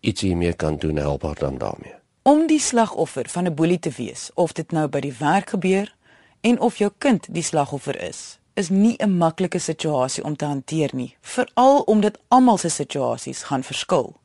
iets 0.00 0.20
hiermee 0.20 0.52
kan 0.52 0.76
doen, 0.76 0.96
help 0.96 1.22
haar 1.22 1.38
dan 1.38 1.58
daarmee. 1.58 1.94
Om 2.22 2.46
die 2.46 2.60
slagoffer 2.60 3.28
van 3.28 3.44
'n 3.44 3.54
boelie 3.54 3.78
te 3.78 3.90
wees, 3.96 4.30
of 4.34 4.52
dit 4.52 4.72
nou 4.72 4.88
by 4.88 5.00
die 5.00 5.14
werk 5.18 5.50
gebeur 5.50 5.94
en 6.40 6.60
of 6.60 6.76
jou 6.76 6.90
kind 6.98 7.26
die 7.30 7.42
slagoffer 7.42 8.02
is, 8.02 8.38
is 8.54 8.68
nie 8.68 8.96
'n 8.98 9.16
maklike 9.16 9.58
situasie 9.58 10.24
om 10.24 10.36
te 10.36 10.44
hanteer 10.44 10.90
nie, 10.92 11.16
veral 11.20 11.80
omdat 11.80 12.18
almal 12.28 12.56
se 12.56 12.68
situasies 12.68 13.42
gaan 13.42 13.62
verskil. 13.62 14.16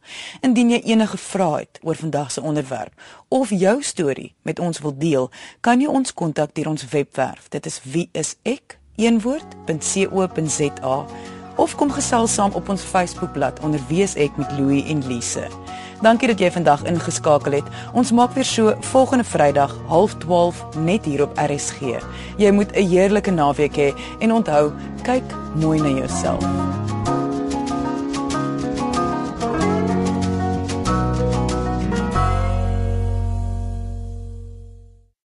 Indien 0.41 0.69
jy 0.69 0.81
enige 0.83 1.17
vrae 1.17 1.59
het 1.59 1.79
oor 1.81 1.95
vandag 1.95 2.31
se 2.31 2.41
onderwerp 2.41 3.01
of 3.27 3.49
jou 3.49 3.83
storie 3.83 4.35
met 4.41 4.59
ons 4.59 4.79
wil 4.79 4.97
deel, 4.97 5.31
kan 5.61 5.81
jy 5.81 5.87
ons 5.87 6.13
kontak 6.13 6.55
deur 6.55 6.67
ons 6.67 6.89
webwerf. 6.89 7.49
Dit 7.49 7.65
is 7.65 7.81
wieisek.co.za 7.83 8.65
of 11.55 11.75
kom 11.75 11.91
gesels 11.91 12.33
saam 12.33 12.51
op 12.53 12.69
ons 12.69 12.81
Facebookblad 12.81 13.59
onder 13.59 13.79
Wieisek 13.87 14.37
met 14.37 14.51
Louie 14.59 14.85
en 14.85 15.07
Lise. 15.07 15.47
Dankie 16.01 16.27
dat 16.27 16.39
jy 16.39 16.51
vandag 16.51 16.83
ingeskakel 16.83 17.51
het. 17.51 17.69
Ons 17.93 18.11
maak 18.11 18.35
weer 18.35 18.45
so 18.45 18.75
volgende 18.91 19.23
Vrydag 19.23 19.75
0.30 19.89 20.79
net 20.79 21.05
hier 21.05 21.23
op 21.23 21.39
RSG. 21.39 21.99
Jy 22.37 22.51
moet 22.51 22.71
'n 22.75 22.87
heerlike 22.87 23.31
naweek 23.31 23.75
hê 23.75 23.93
en 24.19 24.31
onthou, 24.31 24.71
kyk 25.03 25.23
mooi 25.55 25.79
na 25.79 25.89
jouself. 25.89 26.45